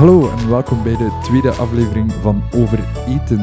Hallo 0.00 0.30
en 0.30 0.48
welkom 0.48 0.82
bij 0.82 0.96
de 0.96 1.18
tweede 1.22 1.50
aflevering 1.50 2.12
van 2.12 2.42
Over 2.54 3.06
Eten. 3.06 3.40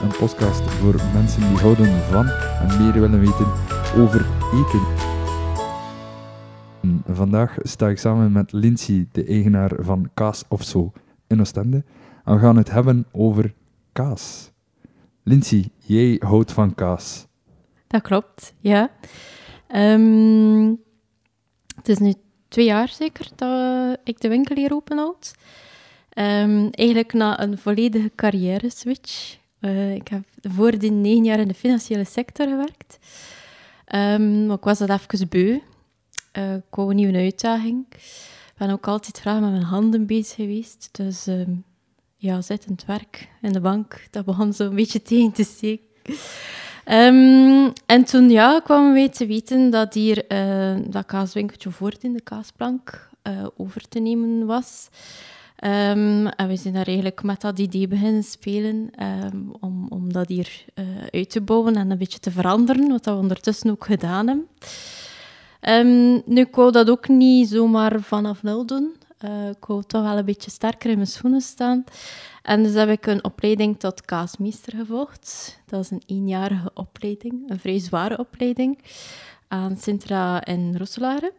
Een 0.00 0.16
podcast 0.18 0.70
voor 0.70 0.94
mensen 1.12 1.48
die 1.48 1.58
houden 1.58 2.02
van 2.02 2.26
en 2.26 2.82
meer 2.82 2.92
willen 2.92 3.20
weten 3.20 3.46
over 4.02 4.26
eten. 4.52 4.82
Vandaag 7.14 7.56
sta 7.62 7.88
ik 7.88 7.98
samen 7.98 8.32
met 8.32 8.52
Lindsay, 8.52 9.08
de 9.12 9.24
eigenaar 9.24 9.70
van 9.78 10.10
Kaas 10.14 10.44
of 10.48 10.62
Zo 10.62 10.92
in 11.26 11.40
Oostende. 11.40 11.84
En 12.24 12.34
we 12.34 12.40
gaan 12.40 12.56
het 12.56 12.70
hebben 12.70 13.06
over 13.10 13.54
kaas. 13.92 14.50
Lindsay, 15.22 15.68
jij 15.78 16.16
houdt 16.24 16.52
van 16.52 16.74
kaas. 16.74 17.26
Dat 17.86 18.02
klopt, 18.02 18.54
ja. 18.60 18.90
Ehm, 19.66 20.74
het 21.76 21.88
is 21.88 21.98
nu 21.98 22.14
twee 22.52 22.64
jaar 22.64 22.88
zeker 22.88 23.28
dat 23.36 23.98
ik 24.04 24.20
de 24.20 24.28
winkel 24.28 24.56
hier 24.56 24.74
openhoud. 24.74 25.34
Um, 26.18 26.70
eigenlijk 26.70 27.12
na 27.12 27.40
een 27.40 27.58
volledige 27.58 28.12
carrière-switch. 28.16 29.36
Uh, 29.60 29.94
ik 29.94 30.08
heb 30.08 30.22
voor 30.42 30.78
die 30.78 30.90
negen 30.90 31.24
jaar 31.24 31.38
in 31.38 31.48
de 31.48 31.54
financiële 31.54 32.04
sector 32.04 32.46
gewerkt. 32.48 32.98
Um, 33.94 34.46
maar 34.46 34.56
ik 34.56 34.64
was 34.64 34.78
dat 34.78 34.90
even 34.90 35.28
beu. 35.28 35.58
Uh, 36.38 36.54
ik 36.54 36.62
wou 36.70 36.90
een 36.90 36.96
nieuwe 36.96 37.16
uitdaging. 37.16 37.86
Ik 37.90 38.54
ben 38.56 38.70
ook 38.70 38.86
altijd 38.86 39.18
graag 39.18 39.40
met 39.40 39.50
mijn 39.50 39.62
handen 39.62 40.06
bezig 40.06 40.34
geweest. 40.34 40.88
Dus 40.92 41.26
um, 41.26 41.64
ja, 42.16 42.40
zittend 42.40 42.84
werk 42.84 43.28
in 43.42 43.52
de 43.52 43.60
bank, 43.60 44.06
dat 44.10 44.24
begon 44.24 44.52
zo 44.52 44.64
een 44.64 44.74
beetje 44.74 45.02
tegen 45.12 45.32
te 45.32 45.44
steken. 45.44 45.86
Um, 46.90 47.72
en 47.86 48.04
toen 48.04 48.30
ja, 48.30 48.60
kwamen 48.60 48.92
wij 48.92 49.08
te 49.08 49.26
weten 49.26 49.70
dat 49.70 49.94
hier 49.94 50.24
uh, 50.28 50.76
dat 50.86 51.06
kaaswinkeltje 51.06 51.70
voort 51.70 52.02
in 52.02 52.12
de 52.12 52.20
kaasplank 52.20 53.08
uh, 53.22 53.46
over 53.56 53.88
te 53.88 53.98
nemen 53.98 54.46
was. 54.46 54.88
Um, 55.64 56.26
en 56.26 56.48
we 56.48 56.56
zijn 56.56 56.74
daar 56.74 56.86
eigenlijk 56.86 57.22
met 57.22 57.40
dat 57.40 57.58
idee 57.58 57.88
beginnen 57.88 58.22
spelen 58.22 58.90
um, 59.02 59.52
om, 59.60 59.86
om 59.88 60.12
dat 60.12 60.28
hier 60.28 60.64
uh, 60.74 60.84
uit 61.10 61.30
te 61.30 61.40
bouwen 61.40 61.76
en 61.76 61.90
een 61.90 61.98
beetje 61.98 62.18
te 62.18 62.30
veranderen, 62.30 62.88
wat 62.88 63.04
we 63.04 63.14
ondertussen 63.14 63.70
ook 63.70 63.84
gedaan 63.84 64.26
hebben. 64.26 64.48
Nu, 66.26 66.40
ik 66.40 66.54
wou 66.54 66.72
dat 66.72 66.90
ook 66.90 67.08
niet 67.08 67.48
zomaar 67.48 68.00
vanaf 68.00 68.42
nul 68.42 68.66
doen. 68.66 68.94
Uh, 69.24 69.48
ik 69.48 69.64
wou 69.64 69.82
toch 69.82 70.02
wel 70.02 70.18
een 70.18 70.24
beetje 70.24 70.50
sterker 70.50 70.90
in 70.90 70.96
mijn 70.96 71.08
schoenen 71.08 71.40
staan. 71.40 71.84
En 72.42 72.62
dus 72.62 72.74
heb 72.74 72.88
ik 72.88 73.06
een 73.06 73.24
opleiding 73.24 73.78
tot 73.78 74.04
kaasmeester 74.04 74.76
gevolgd. 74.76 75.58
Dat 75.66 75.84
is 75.84 75.90
een 75.90 76.02
eenjarige 76.06 76.70
opleiding, 76.74 77.50
een 77.50 77.60
vrij 77.60 77.78
zware 77.78 78.18
opleiding, 78.18 78.78
aan 79.48 79.76
Sintra 79.76 80.44
in 80.44 80.76
Roeselare. 80.76 81.32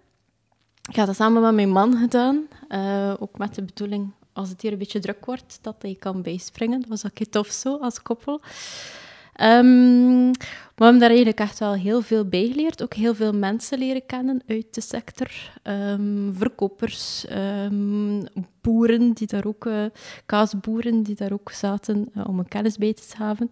Ik 0.89 0.95
heb 0.95 1.05
dat 1.05 1.15
samen 1.15 1.41
met 1.41 1.53
mijn 1.53 1.69
man 1.69 1.97
gedaan, 1.97 2.47
uh, 2.69 3.13
ook 3.19 3.37
met 3.37 3.55
de 3.55 3.63
bedoeling, 3.63 4.11
als 4.33 4.49
het 4.49 4.61
hier 4.61 4.71
een 4.71 4.77
beetje 4.77 4.99
druk 4.99 5.25
wordt, 5.25 5.59
dat 5.61 5.75
hij 5.79 5.95
kan 5.99 6.21
bijspringen. 6.21 6.79
Dat 6.79 6.89
was 6.89 7.05
ook 7.05 7.27
tof 7.29 7.47
zo, 7.47 7.77
als 7.77 8.01
koppel. 8.01 8.41
Um, 9.41 10.31
we 10.75 10.83
hebben 10.83 10.99
daar 10.99 11.09
eigenlijk 11.09 11.39
echt 11.39 11.59
wel 11.59 11.73
heel 11.73 12.01
veel 12.01 12.25
bij 12.25 12.47
geleerd. 12.47 12.83
Ook 12.83 12.93
heel 12.93 13.15
veel 13.15 13.33
mensen 13.33 13.77
leren 13.77 14.05
kennen 14.05 14.41
uit 14.47 14.65
de 14.71 14.81
sector. 14.81 15.29
Um, 15.63 16.33
verkopers, 16.37 17.25
um, 17.65 18.23
boeren, 18.61 19.13
die 19.13 19.27
daar 19.27 19.45
ook, 19.45 19.65
uh, 19.65 19.85
kaasboeren, 20.25 21.03
die 21.03 21.15
daar 21.15 21.31
ook 21.31 21.51
zaten 21.51 22.09
uh, 22.17 22.27
om 22.27 22.39
een 22.39 22.47
kennis 22.47 22.77
bij 22.77 22.93
te 22.93 23.03
schaven. 23.09 23.49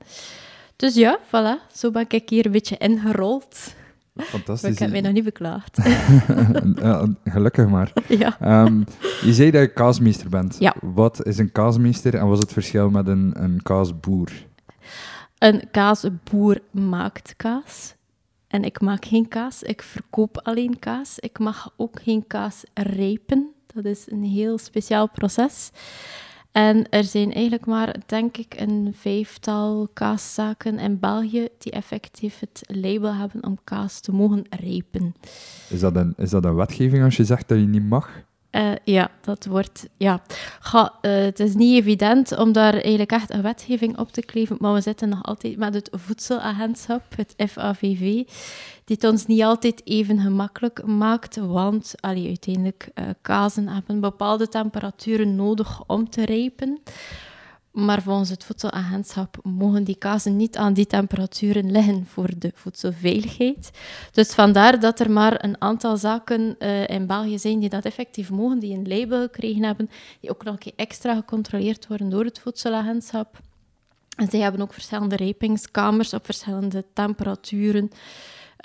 Dus 0.76 0.96
ja, 0.96 1.20
voilà, 1.26 1.74
zo 1.74 1.92
ben 1.92 2.06
ik 2.08 2.30
hier 2.30 2.46
een 2.46 2.52
beetje 2.52 2.78
ingerold. 2.78 3.74
Fantastisch. 4.16 4.72
ik 4.72 4.80
heb 4.80 4.92
mij 4.92 5.02
nog 5.02 5.12
niet 5.12 5.24
beklaagd. 5.24 5.80
Gelukkig 7.24 7.68
maar. 7.68 7.94
Ja. 8.08 8.64
Um, 8.66 8.86
je 9.22 9.34
zei 9.34 9.52
dat 9.52 9.62
je 9.62 9.74
kaasmeester 9.74 10.30
bent. 10.30 10.56
Ja. 10.60 10.76
Wat 10.82 11.26
is 11.26 11.38
een 11.38 11.52
kaasmeester 11.52 12.16
en 12.16 12.28
wat 12.28 12.38
is 12.38 12.44
het 12.44 12.54
verschil 12.54 12.90
met 12.90 13.08
een, 13.08 13.32
een 13.36 13.60
kaasboer? 13.64 14.32
Een 15.42 15.62
kaasboer 15.72 16.60
maakt 16.72 17.34
kaas. 17.38 17.96
En 18.48 18.64
ik 18.64 18.82
maak 18.82 19.06
geen 19.06 19.28
kaas, 19.28 19.64
ik 19.64 19.82
verkoop 19.82 20.38
alleen 20.38 20.80
kaas. 20.80 21.20
Ik 21.20 21.40
mag 21.40 21.74
ook 21.78 22.02
geen 22.02 22.28
kaas 22.28 22.64
rijpen. 22.74 23.54
Dat 23.74 23.86
is 23.86 24.12
een 24.12 24.24
heel 24.24 24.58
speciaal 24.58 25.10
proces. 25.10 25.72
En 26.52 26.90
er 26.90 27.04
zijn 27.04 27.34
eigenlijk 27.34 27.66
maar, 27.66 27.96
denk 28.06 28.38
ik, 28.38 28.54
een 28.58 28.94
vijftal 28.96 29.90
kaaszaken 29.94 30.80
in 30.80 31.00
België 31.00 31.48
die 31.58 31.72
effectief 31.72 32.40
het 32.40 32.62
label 32.68 33.14
hebben 33.14 33.44
om 33.44 33.58
kaas 33.64 34.00
te 34.00 34.12
mogen 34.12 34.46
rijpen. 34.50 35.16
Is 35.70 35.80
dat 35.80 35.96
een, 35.96 36.14
is 36.18 36.30
dat 36.30 36.46
een 36.46 36.56
wetgeving 36.56 37.04
als 37.04 37.18
je 37.18 37.26
zegt 37.26 37.48
dat 37.48 37.58
je 37.58 37.68
niet 37.68 37.90
mag? 37.90 38.24
Uh, 38.52 38.72
ja, 38.84 39.12
dat 39.22 39.46
wordt... 39.46 39.88
Ja. 39.98 40.22
Uh, 40.74 40.82
het 41.02 41.40
is 41.40 41.54
niet 41.54 41.80
evident 41.80 42.38
om 42.38 42.52
daar 42.52 42.74
eigenlijk 42.74 43.12
echt 43.12 43.30
een 43.30 43.42
wetgeving 43.42 43.98
op 43.98 44.12
te 44.12 44.26
kleven, 44.26 44.58
maar 44.60 44.74
we 44.74 44.82
zitten 44.82 45.10
nog 45.10 45.24
altijd 45.24 45.58
met 45.58 45.74
het 45.74 45.90
voedselagentschap, 45.92 47.04
het 47.16 47.34
FAVV, 47.50 48.00
die 48.86 48.96
het 48.96 49.04
ons 49.04 49.26
niet 49.26 49.44
altijd 49.44 49.82
even 49.86 50.20
gemakkelijk 50.20 50.86
maakt, 50.86 51.36
want 51.36 51.94
allee, 52.00 52.28
uiteindelijk 52.28 52.90
uh, 52.96 53.06
kazen 53.22 53.68
hebben 53.68 54.00
bepaalde 54.00 54.48
temperaturen 54.48 55.36
nodig 55.36 55.84
om 55.88 56.10
te 56.10 56.26
rijpen. 56.26 56.80
Maar 57.72 58.02
volgens 58.02 58.30
het 58.30 58.44
voedselagentschap 58.44 59.38
mogen 59.44 59.84
die 59.84 59.96
kazen 59.96 60.36
niet 60.36 60.58
aan 60.58 60.74
die 60.74 60.86
temperaturen 60.86 61.72
liggen 61.72 62.06
voor 62.06 62.30
de 62.38 62.52
voedselveiligheid. 62.56 63.72
Dus 64.12 64.34
vandaar 64.34 64.80
dat 64.80 65.00
er 65.00 65.12
maar 65.12 65.44
een 65.44 65.62
aantal 65.62 65.98
zaken 65.98 66.56
uh, 66.60 66.88
in 66.88 67.08
België 67.08 67.40
zijn 67.40 67.60
die 67.60 67.70
dat 67.70 67.86
effectief 67.86 68.30
mogen, 68.30 68.60
die 68.60 68.78
een 68.78 68.88
label 68.88 69.22
gekregen 69.22 69.64
hebben, 69.64 69.90
die 70.20 70.30
ook 70.30 70.44
nog 70.44 70.58
extra 70.76 71.16
gecontroleerd 71.16 71.88
worden 71.88 72.10
door 72.10 72.24
het 72.26 72.40
voedselagentschap. 72.40 73.40
En 74.16 74.30
zij 74.30 74.40
hebben 74.40 74.62
ook 74.62 74.74
verschillende 74.74 75.16
rijpingskamers 75.16 76.14
op 76.14 76.26
verschillende 76.26 76.86
temperaturen. 76.94 77.90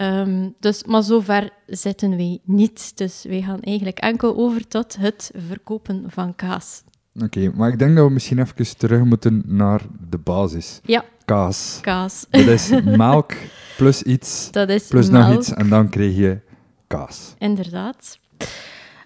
Um, 0.00 0.54
dus, 0.60 0.84
maar 0.84 1.02
zover 1.02 1.50
zitten 1.66 2.16
wij 2.16 2.38
niet. 2.42 2.96
Dus 2.96 3.24
wij 3.28 3.42
gaan 3.42 3.60
eigenlijk 3.60 3.98
enkel 3.98 4.36
over 4.36 4.68
tot 4.68 4.96
het 4.96 5.30
verkopen 5.34 6.04
van 6.06 6.34
kaas. 6.34 6.82
Oké, 7.16 7.24
okay, 7.24 7.50
maar 7.54 7.68
ik 7.68 7.78
denk 7.78 7.96
dat 7.96 8.06
we 8.06 8.12
misschien 8.12 8.38
even 8.38 8.76
terug 8.76 9.04
moeten 9.04 9.42
naar 9.46 9.80
de 10.10 10.18
basis. 10.18 10.80
Ja. 10.82 11.04
Kaas. 11.24 11.78
Kaas. 11.80 12.26
Dat 12.30 12.46
is 12.46 12.70
melk 12.84 13.32
plus 13.76 14.02
iets, 14.02 14.50
dat 14.50 14.68
is 14.68 14.86
plus 14.86 15.10
melk. 15.10 15.26
nog 15.26 15.38
iets 15.38 15.52
en 15.52 15.68
dan 15.68 15.88
krijg 15.88 16.16
je 16.16 16.38
kaas. 16.86 17.34
Inderdaad. 17.38 18.18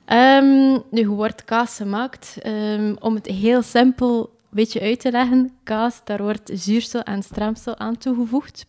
Um, 0.07 0.83
nu, 0.91 1.03
hoe 1.03 1.17
wordt 1.17 1.45
kaas 1.45 1.77
gemaakt? 1.77 2.37
Um, 2.47 2.97
om 2.99 3.15
het 3.15 3.27
heel 3.27 3.63
simpel 3.63 4.21
een 4.21 4.57
beetje 4.57 4.81
uit 4.81 5.01
te 5.01 5.11
leggen, 5.11 5.53
kaas, 5.63 6.01
daar 6.05 6.23
wordt 6.23 6.51
zuursel 6.55 7.03
en 7.03 7.23
stremsel 7.23 7.79
aan 7.79 7.99
toegevoegd. 7.99 8.67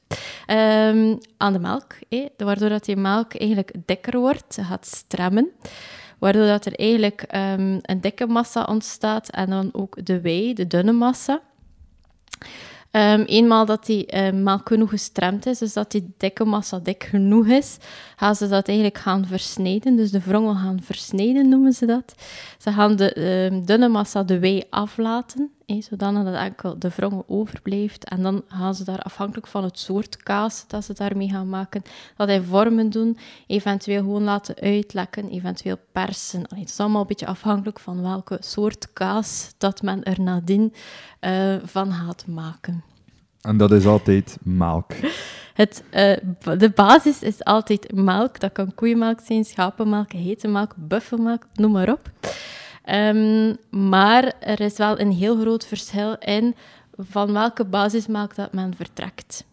Um, 0.47 1.17
aan 1.37 1.53
de 1.53 1.59
melk, 1.59 1.95
eh, 2.09 2.25
waardoor 2.37 2.69
dat 2.69 2.85
die 2.85 2.95
melk 2.95 3.35
eigenlijk 3.35 3.73
dikker 3.85 4.19
wordt, 4.19 4.57
gaat 4.61 4.85
stremmen 4.85 5.49
waardoor 6.21 6.45
dat 6.45 6.65
er 6.65 6.75
eigenlijk 6.79 7.25
um, 7.35 7.79
een 7.81 8.01
dikke 8.01 8.27
massa 8.27 8.63
ontstaat 8.63 9.29
en 9.29 9.49
dan 9.49 9.69
ook 9.71 10.05
de 10.05 10.21
wei, 10.21 10.53
de 10.53 10.67
dunne 10.67 10.91
massa. 10.91 11.41
Um, 12.91 13.21
eenmaal 13.21 13.65
dat 13.65 13.85
die 13.85 14.25
um, 14.25 14.43
melk 14.43 14.67
genoeg 14.67 14.89
gestremd 14.89 15.45
is, 15.45 15.57
dus 15.57 15.73
dat 15.73 15.91
die 15.91 16.13
dikke 16.17 16.45
massa 16.45 16.79
dik 16.79 17.03
genoeg 17.03 17.47
is, 17.47 17.77
gaan 18.15 18.35
ze 18.35 18.47
dat 18.47 18.67
eigenlijk 18.67 18.97
gaan 18.97 19.25
versnijden. 19.25 19.95
Dus 19.95 20.11
de 20.11 20.19
wrongel 20.19 20.55
gaan 20.55 20.79
versnijden, 20.81 21.49
noemen 21.49 21.73
ze 21.73 21.85
dat. 21.85 22.15
Ze 22.57 22.71
gaan 22.71 22.95
de 22.95 23.61
dunne 23.65 23.87
massa, 23.87 24.23
de 24.23 24.39
wei, 24.39 24.63
aflaten, 24.69 25.51
eh, 25.75 25.81
zodat 25.81 26.13
dat 26.13 26.33
enkel 26.33 26.79
de 26.79 26.89
wrongel 26.95 27.23
overblijft. 27.27 28.03
En 28.03 28.21
dan 28.21 28.43
gaan 28.47 28.75
ze 28.75 28.83
daar 28.83 28.99
afhankelijk 28.99 29.47
van 29.47 29.63
het 29.63 29.79
soort 29.79 30.17
kaas 30.17 30.63
dat 30.67 30.85
ze 30.85 30.93
daarmee 30.93 31.29
gaan 31.29 31.49
maken, 31.49 31.81
dat 32.17 32.29
in 32.29 32.43
vormen 32.43 32.89
doen, 32.89 33.17
eventueel 33.47 34.01
gewoon 34.01 34.23
laten 34.23 34.55
uitlekken, 34.55 35.29
eventueel 35.29 35.77
persen. 35.91 36.47
Allee, 36.47 36.63
het 36.63 36.71
is 36.71 36.79
allemaal 36.79 37.01
een 37.01 37.07
beetje 37.07 37.25
afhankelijk 37.25 37.79
van 37.79 38.01
welke 38.01 38.37
soort 38.39 38.93
kaas 38.93 39.53
dat 39.57 39.81
men 39.81 40.03
er 40.03 40.21
nadien 40.21 40.73
uh, 41.21 41.55
van 41.63 41.91
gaat 41.91 42.27
maken. 42.27 42.83
En 43.41 43.57
dat 43.57 43.71
is 43.71 43.85
altijd 43.85 44.37
melk. 44.43 44.91
Het, 45.53 45.83
uh, 45.93 46.57
de 46.57 46.71
basis 46.75 47.21
is 47.21 47.43
altijd 47.43 47.93
melk. 47.93 48.39
Dat 48.39 48.51
kan 48.51 48.75
koeienmelk 48.75 49.19
zijn, 49.23 49.43
schapenmelk, 49.43 50.11
hete 50.11 50.47
melk, 50.47 50.73
buffelmelk, 50.77 51.45
noem 51.53 51.71
maar 51.71 51.91
op. 51.91 52.09
Um, 52.85 53.57
maar 53.69 54.33
er 54.39 54.59
is 54.59 54.77
wel 54.77 54.99
een 54.99 55.11
heel 55.11 55.39
groot 55.39 55.65
verschil 55.65 56.15
in 56.19 56.55
van 56.97 57.33
welke 57.33 57.65
basismelk 57.65 58.35
dat 58.35 58.53
men 58.53 58.75
vertrekt. 58.75 59.45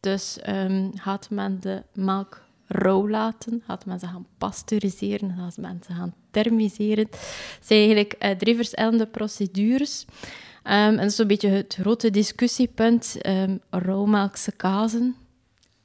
Dus 0.00 0.38
um, 0.48 0.90
gaat 0.94 1.30
men 1.30 1.60
de 1.60 1.82
melk 1.92 2.42
rauw 2.66 3.08
laten, 3.08 3.62
gaat 3.66 3.84
men 3.84 3.98
ze 3.98 4.06
gaan 4.06 4.26
pasteuriseren, 4.38 5.34
gaat 5.38 5.56
men 5.56 5.80
ze 5.86 5.92
gaan 5.92 6.14
thermiseren. 6.30 7.06
Het 7.10 7.58
zijn 7.60 7.78
eigenlijk 7.78 8.14
uh, 8.18 8.30
drie 8.30 8.56
verschillende 8.56 9.06
procedures. 9.06 10.04
Um, 10.08 10.72
en 10.72 10.96
dat 10.96 11.10
is 11.10 11.18
een 11.18 11.26
beetje 11.26 11.48
het 11.48 11.76
grote 11.80 12.10
discussiepunt. 12.10 13.16
Um, 13.26 13.60
rauwmelkse 13.70 14.52
kazen. 14.52 15.16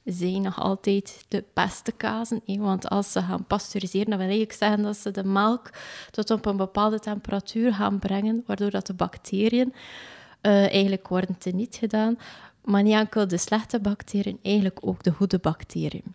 Zijn 0.06 0.42
nog 0.42 0.60
altijd 0.60 1.24
de 1.28 1.44
beste 1.54 1.92
kazen. 1.92 2.42
Want 2.46 2.88
als 2.88 3.12
ze 3.12 3.20
gaan 3.20 3.44
pasteuriseren, 3.44 4.06
dan 4.06 4.18
wil 4.18 4.28
eigenlijk 4.28 4.58
zeggen 4.58 4.82
dat 4.82 4.96
ze 4.96 5.10
de 5.10 5.24
melk 5.24 5.70
tot 6.10 6.30
op 6.30 6.46
een 6.46 6.56
bepaalde 6.56 6.98
temperatuur 6.98 7.74
gaan 7.74 7.98
brengen, 7.98 8.42
waardoor 8.46 8.70
dat 8.70 8.86
de 8.86 8.94
bacteriën 8.94 9.74
eh, 10.40 10.52
eigenlijk 10.52 11.08
worden 11.08 11.38
teniet 11.38 11.76
gedaan. 11.76 12.18
Maar 12.64 12.82
niet 12.82 12.94
enkel 12.94 13.28
de 13.28 13.38
slechte 13.38 13.80
bacteriën, 13.80 14.38
eigenlijk 14.42 14.78
ook 14.80 15.02
de 15.02 15.10
goede 15.10 15.38
bacteriën. 15.38 16.14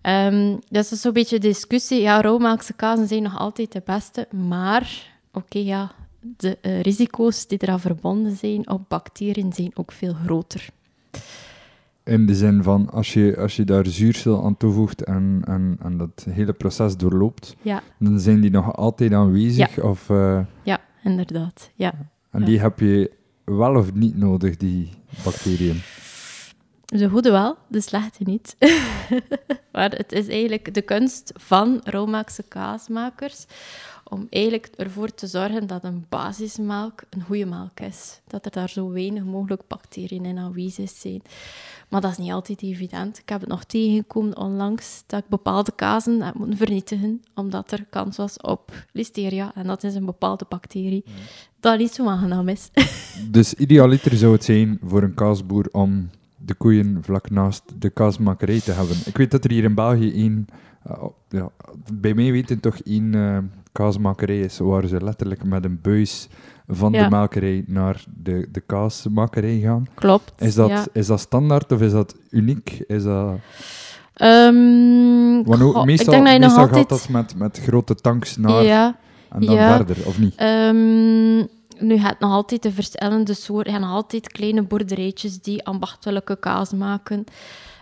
Ehm, 0.00 0.56
dat 0.68 0.90
is 0.90 1.00
zo'n 1.00 1.12
beetje 1.12 1.38
discussie. 1.38 2.00
Ja, 2.00 2.20
rauwmelkse 2.20 2.72
kazen 2.72 3.08
zijn 3.08 3.22
nog 3.22 3.38
altijd 3.38 3.72
de 3.72 3.82
beste, 3.84 4.28
maar 4.30 5.12
oké, 5.32 5.58
ja, 5.58 5.92
de 6.20 6.58
eh, 6.60 6.80
risico's 6.80 7.46
die 7.46 7.58
eraan 7.62 7.80
verbonden 7.80 8.36
zijn 8.36 8.70
op 8.70 8.88
bacteriën 8.88 9.52
zijn 9.52 9.70
ook 9.74 9.92
veel 9.92 10.14
groter. 10.24 10.68
In 12.04 12.26
de 12.26 12.34
zin 12.34 12.62
van, 12.62 12.90
als 12.90 13.12
je, 13.12 13.36
als 13.38 13.56
je 13.56 13.64
daar 13.64 13.86
zuursel 13.86 14.44
aan 14.44 14.56
toevoegt 14.56 15.02
en, 15.04 15.42
en, 15.44 15.76
en 15.82 15.96
dat 15.98 16.26
hele 16.30 16.52
proces 16.52 16.96
doorloopt, 16.96 17.56
Ja, 17.62 17.82
dan 17.98 18.20
zijn 18.20 18.40
die 18.40 18.50
nog 18.50 18.76
altijd 18.76 19.12
aanwezig. 19.12 19.80
Of, 19.80 20.10
eh, 20.10 20.40
ja 20.62 20.80
inderdaad. 21.02 21.70
Ja. 21.74 21.92
en 22.30 22.40
Ja. 22.40 22.46
die 22.46 22.60
heb 22.60 22.78
je 22.80 23.10
wel 23.44 23.74
of 23.76 23.94
niet 23.94 24.16
nodig, 24.16 24.56
die 24.56 24.90
bacteriën. 25.24 25.80
De 26.84 27.08
goede 27.08 27.30
wel, 27.30 27.56
de 27.68 27.80
slechte 27.80 28.22
niet. 28.24 28.56
maar 29.72 29.90
het 29.90 30.12
is 30.12 30.28
eigenlijk 30.28 30.74
de 30.74 30.82
kunst 30.82 31.32
van 31.34 31.80
Romaakse 31.84 32.42
kaasmakers 32.48 33.46
om 34.08 34.26
eigenlijk 34.30 34.66
ervoor 34.76 35.14
te 35.14 35.26
zorgen 35.26 35.66
dat 35.66 35.84
een 35.84 36.06
basismelk 36.08 37.02
een 37.10 37.22
goede 37.22 37.46
melk 37.46 37.80
is. 37.80 38.20
Dat 38.26 38.44
er 38.44 38.50
daar 38.50 38.68
zo 38.68 38.90
weinig 38.90 39.24
mogelijk 39.24 39.62
bacteriën 39.68 40.24
in 40.24 40.38
aanwezig 40.38 40.90
zijn. 40.90 41.22
Maar 41.88 42.00
dat 42.00 42.10
is 42.10 42.16
niet 42.16 42.32
altijd 42.32 42.62
evident. 42.62 43.18
Ik 43.18 43.28
heb 43.28 43.40
het 43.40 43.48
nog 43.48 43.64
tegengekomen 43.64 44.36
onlangs 44.36 45.02
dat 45.06 45.20
ik 45.20 45.28
bepaalde 45.28 45.72
kazen 45.74 46.22
heb 46.22 46.34
moeten 46.34 46.56
vernietigen, 46.56 47.22
omdat 47.34 47.72
er 47.72 47.86
kans 47.90 48.16
was 48.16 48.40
op 48.40 48.72
listeria. 48.92 49.54
En 49.54 49.66
dat 49.66 49.84
is 49.84 49.94
een 49.94 50.04
bepaalde 50.04 50.46
bacterie 50.48 51.04
dat 51.60 51.78
niet 51.78 51.92
zo 51.92 52.08
aangenaam 52.08 52.48
is. 52.48 52.70
Dus 53.30 53.54
idealiter 53.54 54.16
zou 54.16 54.32
het 54.32 54.44
zijn 54.44 54.78
voor 54.82 55.02
een 55.02 55.14
kaasboer 55.14 55.68
om 55.72 56.10
de 56.44 56.54
koeien 56.54 56.98
vlak 57.02 57.30
naast 57.30 57.62
de 57.78 57.90
kaasmakerij 57.90 58.60
te 58.60 58.72
hebben. 58.72 58.96
Ik 59.04 59.16
weet 59.16 59.30
dat 59.30 59.44
er 59.44 59.50
hier 59.50 59.64
in 59.64 59.74
België 59.74 60.12
één, 60.12 60.46
eh, 60.82 61.02
ja, 61.28 61.48
bij 61.92 62.14
mij 62.14 62.32
weten 62.32 62.60
toch 62.60 62.76
één 62.78 63.14
eh, 63.14 63.38
kaasmakerij 63.72 64.40
is, 64.40 64.58
waar 64.58 64.86
ze 64.86 65.04
letterlijk 65.04 65.44
met 65.44 65.64
een 65.64 65.78
buis 65.82 66.28
van 66.68 66.92
Ja. 66.92 67.02
de 67.04 67.10
melkerij 67.10 67.64
naar 67.66 68.04
de, 68.22 68.48
de 68.52 68.60
kaasmakerij 68.60 69.58
gaan. 69.58 69.86
Klopt. 69.94 70.32
Is 70.38 70.54
dat, 70.54 70.68
ja. 70.68 70.84
is 70.92 71.06
dat 71.06 71.20
standaard 71.20 71.72
of 71.72 71.80
is 71.80 71.92
dat 71.92 72.16
uniek? 72.30 72.84
Is 72.86 73.02
dat... 73.02 73.34
Ehm, 74.14 75.42
Want 75.42 75.84
meestal, 75.84 76.22
meestal 76.22 76.58
altijd... 76.58 76.76
gaat 76.76 76.88
dat 76.88 77.08
met, 77.08 77.36
met 77.36 77.60
grote 77.62 77.94
tanks 77.94 78.36
naar 78.36 78.64
en 79.30 79.40
dan 79.40 79.56
verder, 79.56 79.96
of 80.06 80.18
niet? 80.18 80.34
ehm, 80.36 81.44
nu 81.78 81.98
gaat 81.98 82.20
nog 82.20 82.32
altijd 82.32 82.62
de 82.62 82.72
verschillende 82.72 83.34
soorten... 83.34 83.80
Nog 83.80 83.90
altijd 83.90 84.32
kleine 84.32 84.62
boerderijtjes 84.62 85.40
die 85.40 85.64
ambachtelijke 85.64 86.36
kaas 86.36 86.72
maken. 86.72 87.24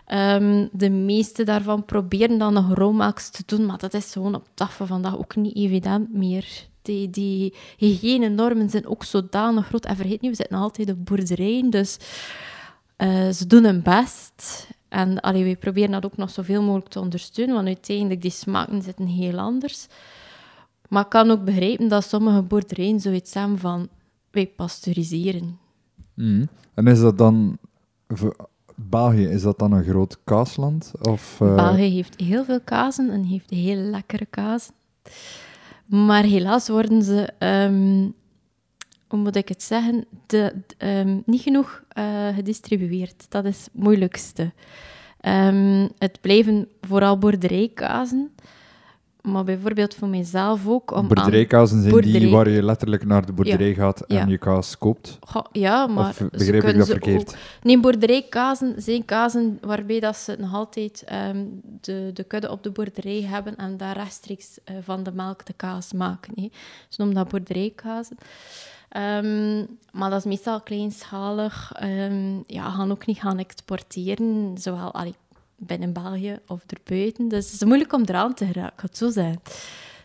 Ehm, 0.06 0.66
de 0.72 0.90
meeste 0.90 1.44
daarvan 1.44 1.84
proberen 1.84 2.38
dan 2.38 2.52
nog 2.52 2.74
roommaaks 2.74 3.30
te 3.30 3.42
doen, 3.46 3.66
maar 3.66 3.78
dat 3.78 3.94
is 3.94 4.12
gewoon 4.12 4.34
op 4.34 4.46
dag 4.54 4.72
van 4.72 4.86
vandaag 4.86 5.18
ook 5.18 5.36
niet 5.36 5.56
evident 5.56 6.14
meer. 6.14 6.66
Die, 6.82 7.10
die 7.10 7.54
hygiënenormen 7.76 8.70
zijn 8.70 8.86
ook 8.86 9.04
zodanig 9.04 9.66
groot. 9.66 9.84
En 9.84 9.96
vergeet 9.96 10.20
niet, 10.20 10.30
we 10.30 10.36
zitten 10.36 10.56
nog 10.56 10.64
altijd 10.64 10.90
op 10.90 11.04
boerderijen, 11.06 11.70
dus 11.70 11.98
eh, 12.96 13.28
ze 13.28 13.46
doen 13.46 13.64
hun 13.64 13.82
best. 13.82 14.68
En 14.88 15.20
allee, 15.20 15.44
we 15.44 15.56
proberen 15.56 15.90
dat 15.90 16.04
ook 16.04 16.16
nog 16.16 16.30
zoveel 16.30 16.62
mogelijk 16.62 16.88
te 16.88 17.00
ondersteunen, 17.00 17.54
want 17.54 17.66
uiteindelijk 17.66 18.22
die 18.22 18.30
smaken 18.30 18.82
zitten 18.82 19.06
heel 19.06 19.38
anders. 19.38 19.86
Maar 20.92 21.04
ik 21.04 21.08
kan 21.08 21.30
ook 21.30 21.44
begrijpen 21.44 21.88
dat 21.88 22.04
sommige 22.04 22.42
boerderijen 22.42 23.00
zoiets 23.00 23.34
hebben 23.34 23.58
van, 23.58 23.88
wij 24.30 24.46
pasteuriseren. 24.46 25.58
Mhm. 26.14 26.44
En 26.74 26.86
is 26.86 27.00
dat 27.00 27.18
dan... 27.18 27.58
België, 28.74 29.26
is 29.26 29.42
dat 29.42 29.58
dan 29.58 29.72
een 29.72 29.84
groot 29.84 30.18
kaasland? 30.24 30.92
Of, 31.00 31.40
eh, 31.40 31.54
België 31.54 31.88
heeft 31.88 32.20
heel 32.20 32.44
veel 32.44 32.60
kazen 32.60 33.10
en 33.10 33.24
heeft 33.24 33.50
heel 33.50 33.76
lekkere 33.76 34.26
kazen. 34.26 34.74
Maar 35.86 36.22
helaas 36.22 36.68
worden 36.68 37.02
ze, 37.02 37.32
ehm, 37.38 38.08
hoe 39.06 39.18
moet 39.18 39.36
ik 39.36 39.48
het 39.48 39.62
zeggen, 39.62 40.04
de, 40.26 40.54
ehm, 40.78 41.20
niet 41.26 41.42
genoeg 41.42 41.82
eh, 41.88 42.28
gedistribueerd. 42.34 43.26
Dat 43.28 43.44
is 43.44 43.64
het 43.64 43.82
moeilijkste. 43.82 44.52
Ehm, 45.20 45.88
het 45.98 46.20
blijven 46.20 46.68
vooral 46.80 47.18
boerderijkazen. 47.18 48.30
Maar 49.22 49.44
bijvoorbeeld 49.44 49.94
voor 49.94 50.08
mijzelf 50.08 50.66
ook. 50.69 50.90
Om 50.90 51.08
Boerderijkazen 51.08 51.82
zijn 51.82 52.00
die 52.00 52.30
waar 52.30 52.48
je 52.48 52.62
letterlijk 52.62 53.04
naar 53.04 53.26
de 53.26 53.32
boerderij 53.32 53.74
gaat 53.74 54.00
en 54.00 54.16
Ja. 54.16 54.26
je 54.26 54.38
kaas 54.38 54.78
koopt? 54.78 55.19
Goh, 55.20 55.44
ja, 55.52 55.86
maar 55.86 56.08
of 56.08 56.22
begrijp 56.30 56.64
ik 56.64 56.76
dat 56.76 56.86
verkeerd? 56.86 57.28
ook- 57.30 57.34
Nee, 57.62 57.80
boerderijkazen 57.80 58.74
zijn 58.82 59.04
kazen 59.04 59.58
waarbij 59.60 60.00
dat 60.00 60.16
ze 60.16 60.36
nog 60.38 60.54
altijd 60.54 61.02
ehm, 61.06 61.44
de, 61.80 62.10
de 62.14 62.24
kudde 62.24 62.50
op 62.50 62.62
de 62.62 62.70
boerderij 62.70 63.22
hebben 63.22 63.56
en 63.56 63.76
daar 63.76 63.96
rechtstreeks 63.96 64.58
eh, 64.64 64.76
van 64.82 65.02
de 65.02 65.12
melk 65.12 65.46
de 65.46 65.52
kaas 65.52 65.92
maken. 65.92 66.32
Hè. 66.36 66.48
Ze 66.88 66.94
noemen 67.02 67.16
dat 67.16 67.28
boerderijkazen. 67.28 68.16
Ehm, 68.88 69.64
maar 69.92 70.10
dat 70.10 70.18
is 70.18 70.25
meestal 70.25 70.60
kleinschalig. 70.60 71.72
Ehm 71.75 72.36
ja, 72.46 72.70
gaan 72.70 72.90
ook 72.90 73.06
niet 73.06 73.18
gaan 73.18 73.38
exporteren, 73.38 74.54
zowel 74.58 74.92
allee, 74.94 75.14
binnen 75.67 75.93
België 75.93 76.38
of 76.47 76.62
erbuiten. 76.67 77.29
Dus 77.29 77.44
het 77.44 77.55
is 77.61 77.64
moeilijk 77.67 77.93
om 77.93 78.03
eraan 78.03 78.35
te 78.35 78.47
geraken, 78.47 78.73
ik 78.76 78.81
het 78.81 78.97
zo 78.97 79.11
zijn. 79.11 79.41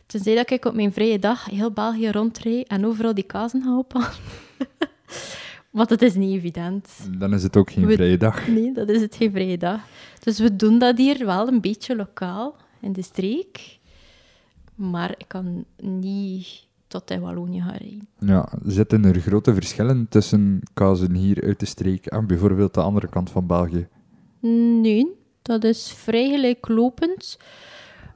Tenzij 0.06 0.36
dat 0.36 0.50
ik 0.52 0.66
op 0.66 0.74
mijn 0.74 0.94
vrije 0.94 1.20
dag 1.20 1.46
heel 1.46 1.72
België 1.72 2.10
rondrijd 2.12 2.68
en 2.68 2.86
overal 2.86 3.14
die 3.14 3.24
kazen 3.24 3.62
ga 3.64 3.78
ophalen. 3.78 4.10
Want 5.72 5.90
het 5.90 6.02
is 6.02 6.14
niet 6.14 6.38
evident. 6.38 6.90
Dan 7.20 7.34
is 7.34 7.44
het 7.44 7.58
ook 7.58 7.72
geen 7.72 7.86
We- 7.86 7.94
vrije 7.94 8.18
dag. 8.18 8.48
Nee, 8.48 8.74
dat 8.74 8.90
is 8.90 9.02
het 9.02 9.16
geen 9.16 9.32
vrije 9.32 9.58
dag. 9.58 9.82
Dus 10.24 10.40
we 10.40 10.56
doen 10.56 10.80
dat 10.80 10.98
hier 10.98 11.26
wel 11.26 11.48
een 11.48 11.62
beetje 11.62 11.96
lokaal 11.96 12.56
in 12.82 12.94
de 12.94 13.02
streek. 13.02 13.80
Maar 14.76 15.12
ik 15.18 15.28
kan 15.28 15.66
niet 15.82 16.66
tot 16.88 17.12
in 17.12 17.22
Wallonië 17.22 17.62
gaan 17.62 17.76
rijden. 17.76 18.08
Ja, 18.20 18.50
zitten 18.66 19.06
er 19.06 19.20
grote 19.20 19.54
verschillen 19.54 20.08
tussen 20.10 20.62
kazen 20.74 21.14
hier 21.16 21.44
uit 21.44 21.60
de 21.60 21.66
streek 21.66 22.06
en 22.06 22.28
bijvoorbeeld 22.28 22.74
de 22.74 22.82
andere 22.82 23.08
kant 23.08 23.30
van 23.30 23.48
België? 23.48 23.88
Nee, 24.82 25.08
dat 25.48 25.64
is 25.64 25.92
vrij 25.92 26.30
gelijklopend. 26.30 27.38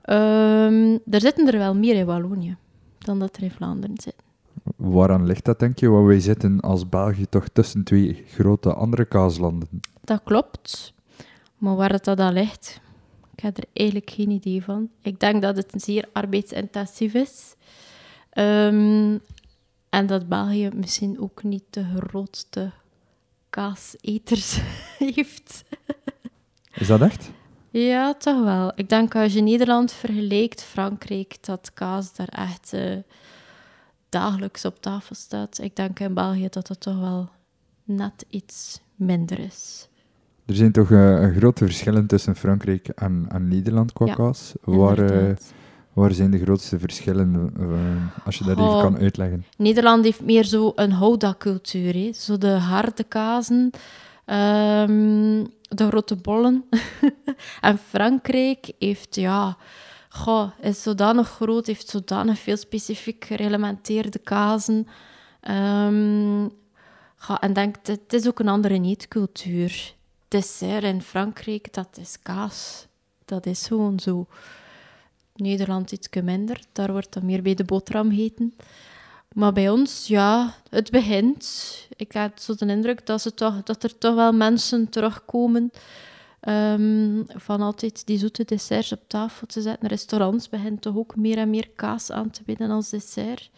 Ehm, 0.01 0.97
er 1.09 1.21
zitten 1.21 1.47
er 1.47 1.57
wel 1.57 1.75
meer 1.75 1.95
in 1.95 2.05
Wallonië 2.05 2.57
dan 2.97 3.19
dat 3.19 3.37
er 3.37 3.43
in 3.43 3.51
Vlaanderen 3.51 3.99
zit. 4.01 4.15
Waaraan 4.75 5.25
ligt 5.25 5.45
dat, 5.45 5.59
denk 5.59 5.79
je? 5.79 5.89
Want 5.89 6.07
wij 6.07 6.19
zitten 6.19 6.59
als 6.59 6.89
België 6.89 7.25
toch 7.29 7.47
tussen 7.47 7.83
twee 7.83 8.23
grote 8.27 8.73
andere 8.73 9.05
kaaslanden. 9.05 9.69
Dat 10.03 10.21
klopt. 10.23 10.93
Maar 11.57 11.75
waar 11.75 11.91
het 11.91 12.03
dat 12.03 12.19
aan 12.19 12.33
ligt, 12.33 12.81
ik 13.35 13.43
heb 13.43 13.57
er 13.57 13.63
eigenlijk 13.73 14.09
geen 14.09 14.29
idee 14.29 14.63
van. 14.63 14.89
Ik 15.01 15.19
denk 15.19 15.41
dat 15.41 15.55
het 15.55 15.73
zeer 15.75 16.09
arbeidsintensief 16.11 17.13
is. 17.13 17.55
Ehm, 18.29 19.17
en 19.89 20.05
dat 20.05 20.27
België 20.27 20.69
misschien 20.75 21.19
ook 21.19 21.43
niet 21.43 21.63
de 21.69 21.83
grootste 21.83 22.71
kaaseters 23.49 24.59
heeft. 25.13 25.63
Is 26.73 26.87
dat 26.87 27.01
echt? 27.01 27.31
Ja, 27.69 28.13
toch 28.13 28.43
wel. 28.43 28.71
Ik 28.75 28.89
denk 28.89 29.15
als 29.15 29.33
je 29.33 29.41
Nederland 29.41 29.91
vergelijkt, 29.91 30.63
Frankrijk, 30.63 31.37
dat 31.41 31.71
kaas 31.73 32.15
daar 32.15 32.27
echt 32.27 32.73
eh, 32.73 32.97
dagelijks 34.09 34.65
op 34.65 34.81
tafel 34.81 35.15
staat. 35.15 35.59
Ik 35.61 35.75
denk 35.75 35.99
in 35.99 36.13
België 36.13 36.47
dat 36.49 36.67
dat 36.67 36.79
toch 36.81 36.99
wel 36.99 37.29
net 37.83 38.25
iets 38.29 38.81
minder 38.95 39.39
is. 39.39 39.87
Er 40.45 40.55
zijn 40.55 40.71
toch 40.71 40.89
een 40.89 41.35
grote 41.35 41.65
verschillen 41.65 42.07
tussen 42.07 42.35
Frankrijk 42.35 42.87
en, 42.87 43.25
en 43.29 43.47
Nederland 43.47 43.93
qua 43.93 44.05
Ja, 44.05 44.13
kaas. 44.13 44.53
Waar, 44.61 44.99
eh, 44.99 45.35
waar 45.93 46.11
zijn 46.13 46.31
de 46.31 46.39
grootste 46.39 46.79
verschillen, 46.79 47.53
als 48.25 48.37
je 48.37 48.43
dat 48.43 48.57
even 48.57 48.81
kan 48.81 48.97
uitleggen? 48.97 49.45
Nederland 49.57 50.03
heeft 50.03 50.21
meer 50.21 50.43
zo 50.43 50.71
een 50.75 50.91
houda-cultuur. 50.91 51.93
hè. 51.93 52.11
Zo 52.13 52.37
de 52.37 52.47
harde 52.51 53.03
kazen, 53.03 53.71
ehm, 54.25 55.45
de 55.69 55.87
grote 55.87 56.15
bollen. 56.15 56.65
en 57.61 57.77
Frankrijk 57.77 58.71
heeft, 58.79 59.15
ja, 59.15 59.57
goh, 60.09 60.51
is 60.61 60.81
zodanig 60.81 61.29
groot, 61.29 61.67
heeft 61.67 61.87
zodanig 61.87 62.39
veel 62.39 62.57
specifiek 62.57 63.25
gereglementeerde 63.25 64.19
kazen. 64.19 64.87
Ehm, 65.41 66.47
en 67.39 67.53
denk, 67.53 67.75
het 67.83 68.13
is 68.13 68.27
ook 68.27 68.39
een 68.39 68.47
andere 68.47 68.81
eetcultuur. 68.81 69.93
Dessert 70.27 70.83
in 70.83 71.01
Frankrijk, 71.01 71.73
dat 71.73 71.97
is 72.01 72.17
kaas. 72.21 72.87
Dat 73.25 73.45
is 73.45 73.67
gewoon 73.67 73.99
zo. 73.99 74.27
Nederland 75.35 75.91
iets 75.91 76.07
minder, 76.23 76.59
daar 76.71 76.91
wordt 76.91 77.13
dan 77.13 77.25
meer 77.25 77.41
bij 77.41 77.53
de 77.53 77.63
boterham 77.63 78.09
gegeten. 78.09 78.55
Maar 79.35 79.53
bij 79.53 79.69
ons, 79.69 80.07
ja, 80.07 80.53
het 80.69 80.91
begint. 80.91 81.75
Ik 81.95 82.11
heb 82.11 82.37
zo 82.37 82.55
de 82.55 82.65
indruk 82.65 83.05
dat, 83.05 83.21
ze 83.21 83.33
toch, 83.33 83.63
dat 83.63 83.83
er 83.83 83.97
toch 83.97 84.15
wel 84.15 84.33
mensen 84.33 84.89
terugkomen 84.89 85.71
ehm, 86.39 87.23
van 87.27 87.61
altijd 87.61 88.05
die 88.05 88.17
zoete 88.17 88.43
desserts 88.43 88.91
op 88.91 88.99
tafel 89.07 89.47
te 89.47 89.61
zetten. 89.61 89.87
Restaurants 89.87 90.49
beginnen 90.49 90.79
toch 90.79 90.95
ook 90.95 91.15
meer 91.15 91.37
en 91.37 91.49
meer 91.49 91.69
kaas 91.75 92.11
aan 92.11 92.29
te 92.29 92.43
bieden 92.45 92.69
als 92.69 92.89
dessert. 92.89 93.49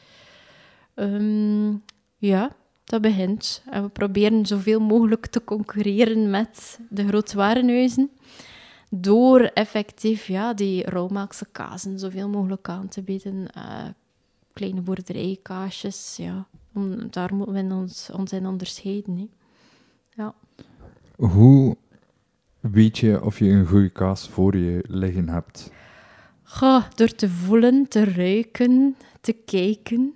Ehm, 0.93 1.71
ja, 2.17 2.55
dat 2.83 3.01
begint. 3.01 3.63
En 3.69 3.83
we 3.83 3.89
proberen 3.89 4.45
zoveel 4.45 4.79
mogelijk 4.79 5.25
te 5.25 5.43
concurreren 5.43 6.29
met 6.29 6.79
de 6.89 7.07
grootwarenhuizen. 7.07 8.11
Door 8.89 9.39
effectief 9.39 10.27
ja, 10.27 10.53
die 10.53 10.89
Romaakse 10.89 11.45
kazen 11.51 11.99
zoveel 11.99 12.29
mogelijk 12.29 12.69
aan 12.69 12.87
te 12.87 13.01
bieden. 13.01 13.47
Uh, 13.57 13.85
kleine 14.53 14.81
boerderijkaasjes, 14.81 16.15
ja. 16.17 16.47
Om, 16.73 16.97
daar 17.09 17.35
moeten 17.35 17.67
we 17.67 17.73
ons, 17.73 18.09
ons 18.13 18.31
in 18.31 18.45
onderscheiden. 18.45 19.17
Hè. 19.17 19.27
Ja. 20.23 20.33
Hoe 21.15 21.77
weet 22.59 22.97
je 22.97 23.23
of 23.23 23.39
je 23.39 23.49
een 23.49 23.65
goede 23.65 23.89
kaas 23.89 24.29
voor 24.29 24.57
je 24.57 24.83
liggen 24.87 25.29
hebt? 25.29 25.71
Goh, 26.43 26.83
door 26.95 27.15
te 27.15 27.29
voelen, 27.29 27.87
te 27.87 28.03
ruiken, 28.03 28.95
te 29.21 29.33
kijken. 29.33 30.13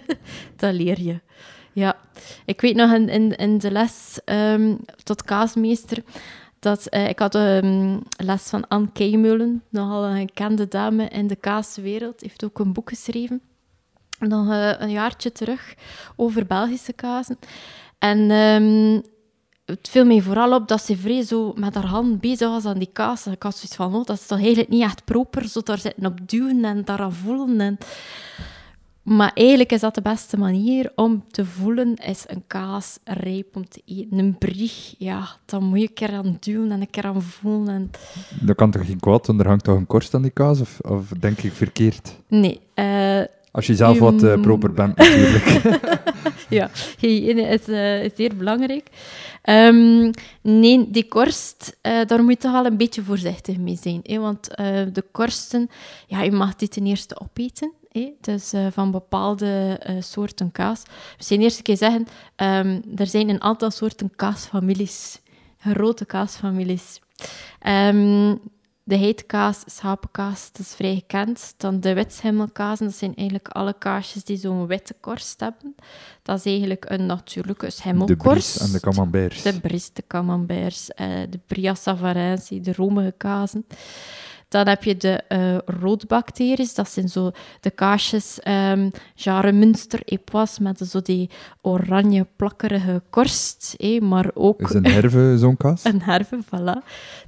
dat 0.56 0.74
leer 0.74 1.00
je. 1.00 1.20
Ja, 1.72 1.96
ik 2.44 2.60
weet 2.60 2.74
nog 2.74 2.92
in, 2.92 3.08
in, 3.08 3.36
in 3.36 3.58
de 3.58 3.70
les 3.70 4.20
um, 4.24 4.78
tot 5.02 5.22
kaasmeester 5.22 6.02
dat 6.60 6.86
uh, 6.90 7.08
ik 7.08 7.18
had 7.18 7.34
um, 7.34 8.02
les 8.16 8.42
van 8.42 8.68
Anne 8.68 8.92
Keimullen, 8.92 9.62
nogal 9.68 10.04
een 10.04 10.28
gekende 10.28 10.68
dame 10.68 11.08
in 11.08 11.26
de 11.26 11.36
kaaswereld, 11.36 12.20
heeft 12.20 12.44
ook 12.44 12.58
een 12.58 12.72
boek 12.72 12.88
geschreven, 12.88 13.40
nog 14.28 14.46
uh, 14.46 14.72
een 14.78 14.90
jaartje 14.90 15.32
terug, 15.32 15.74
over 16.16 16.46
Belgische 16.46 16.92
kazen. 16.92 17.38
En 17.98 18.30
um, 18.30 19.02
het 19.64 19.88
viel 19.90 20.04
mij 20.04 20.20
vooral 20.20 20.54
op 20.54 20.68
dat 20.68 20.82
ze 20.82 20.96
vrij 20.96 21.22
zo 21.22 21.52
met 21.56 21.74
haar 21.74 21.86
hand 21.86 22.20
bezig 22.20 22.48
was 22.48 22.64
aan 22.64 22.78
die 22.78 22.90
kaas. 22.92 23.26
En 23.26 23.32
ik 23.32 23.42
had 23.42 23.56
zoiets 23.56 23.76
van, 23.76 23.94
oh, 23.94 24.04
dat 24.04 24.16
is 24.16 24.26
toch 24.26 24.38
eigenlijk 24.38 24.68
niet 24.68 24.82
echt 24.82 25.04
proper, 25.04 25.48
zo 25.48 25.60
daar 25.60 25.78
zitten 25.78 26.06
op 26.06 26.28
duwen 26.28 26.64
en 26.64 26.84
daaraan 26.84 27.12
voelen. 27.12 27.60
En... 27.60 27.78
Maar 29.02 29.30
eigenlijk 29.34 29.72
is 29.72 29.80
dat 29.80 29.94
de 29.94 30.02
beste 30.02 30.38
manier 30.38 30.92
om 30.94 31.24
te 31.30 31.44
voelen, 31.44 31.94
is 31.94 32.24
een 32.26 32.44
kaas 32.46 32.98
rijp 33.04 33.56
om 33.56 33.68
te 33.68 33.82
eten. 33.86 34.18
Een 34.18 34.38
brie, 34.38 34.72
ja, 34.98 35.28
dan 35.44 35.64
moet 35.64 35.80
je 35.80 35.88
een 35.88 35.94
keer 35.94 36.12
aan 36.12 36.36
duwen 36.40 36.72
en 36.72 36.80
een 36.80 36.90
keer 36.90 37.04
aan 37.04 37.22
voelen. 37.22 37.74
En... 37.74 37.90
Dat 38.40 38.56
kan 38.56 38.70
toch 38.70 38.86
geen 38.86 39.00
kwaad, 39.00 39.26
want 39.26 39.40
er 39.40 39.46
hangt 39.46 39.64
toch 39.64 39.76
een 39.76 39.86
korst 39.86 40.14
aan 40.14 40.22
die 40.22 40.30
kaas, 40.30 40.60
of, 40.60 40.80
of 40.80 41.08
denk 41.08 41.38
ik 41.38 41.52
verkeerd? 41.52 42.16
Nee. 42.28 42.60
Uh, 42.74 43.22
Als 43.52 43.66
je 43.66 43.74
zelf 43.74 43.98
wat 43.98 44.22
uh, 44.22 44.40
proper 44.40 44.72
bent, 44.72 44.96
natuurlijk. 44.96 45.44
ja, 46.58 46.70
hygiëne 46.98 47.42
is 47.42 47.68
uh, 47.68 48.10
zeer 48.16 48.36
belangrijk. 48.36 48.88
Um, 49.44 50.10
nee, 50.40 50.90
die 50.90 51.08
korst, 51.08 51.76
uh, 51.82 52.04
daar 52.06 52.22
moet 52.22 52.32
je 52.32 52.38
toch 52.38 52.52
wel 52.52 52.66
een 52.66 52.76
beetje 52.76 53.02
voorzichtig 53.02 53.56
mee 53.56 53.78
zijn. 53.82 54.00
Hè? 54.02 54.18
Want 54.18 54.44
de 54.92 55.04
korsten, 55.12 55.70
ja, 56.06 56.22
je 56.22 56.32
mag 56.32 56.56
die 56.56 56.68
ten 56.68 56.86
eerste 56.86 57.20
opeten. 57.20 57.72
Hè? 57.88 58.12
Dus 58.20 58.52
van 58.70 58.90
bepaalde 58.90 59.80
soorten 60.00 60.52
kaas. 60.52 60.82
We 61.18 61.24
zijn 61.24 61.40
eerst 61.40 61.56
een 61.56 61.62
keer 61.62 61.76
zeggen, 61.76 62.06
um, 62.36 62.82
er 62.96 63.06
zijn 63.06 63.28
een 63.28 63.42
aantal 63.42 63.70
soorten 63.70 64.12
kaasfamilies. 64.16 65.20
Grote 65.58 66.04
kaasfamilies. 66.04 67.00
Um, 67.66 68.40
de 68.90 68.96
heetkaas, 68.96 69.62
schapenkaas, 69.66 70.52
dat 70.52 70.66
is 70.66 70.74
vrij 70.74 70.94
gekend. 70.94 71.54
Dan 71.56 71.80
de 71.80 71.94
witshemmelkazen, 71.94 72.86
dat 72.86 72.94
zijn 72.94 73.14
eigenlijk 73.14 73.48
alle 73.48 73.74
kaasjes 73.78 74.24
die 74.24 74.36
zo'n 74.36 74.66
witte 74.66 74.94
korst 75.00 75.40
hebben. 75.40 75.74
Dat 76.22 76.38
is 76.38 76.44
eigenlijk 76.44 76.84
een 76.88 77.06
natuurlijke 77.06 77.70
schemmelkorst. 77.70 78.22
De 78.22 78.28
bries 78.28 78.58
en 78.58 78.72
de 78.72 78.80
camemberts. 78.80 79.42
De 79.42 79.60
bries, 79.60 79.92
de 79.92 80.04
camemberts, 80.06 80.90
uh, 80.96 81.06
de 81.30 81.38
bria 81.46 81.74
savarense, 81.74 82.60
de 82.60 82.72
romige 82.72 83.14
kazen. 83.16 83.66
Dan 84.50 84.68
heb 84.68 84.84
je 84.84 84.96
de 84.96 85.22
uh, 85.28 85.58
roodbacteries, 85.80 86.74
dat 86.74 86.90
zijn 86.90 87.08
zo 87.08 87.30
de 87.60 87.70
kaasjes 87.70 88.38
um, 88.44 88.90
Jaren 89.14 89.58
Münster, 89.58 90.00
Epois, 90.04 90.58
met 90.58 90.78
zo 90.78 91.00
die 91.02 91.30
oranje 91.60 92.26
plakkerige 92.36 93.02
korst. 93.10 93.74
Eh, 93.78 94.00
maar 94.00 94.30
ook... 94.34 94.60
Is 94.60 94.74
een 94.74 94.86
herve 94.86 95.38
zo'n 95.38 95.56
kaas? 95.56 95.84
een 95.92 96.02
herve, 96.02 96.38
voilà. 96.44 96.86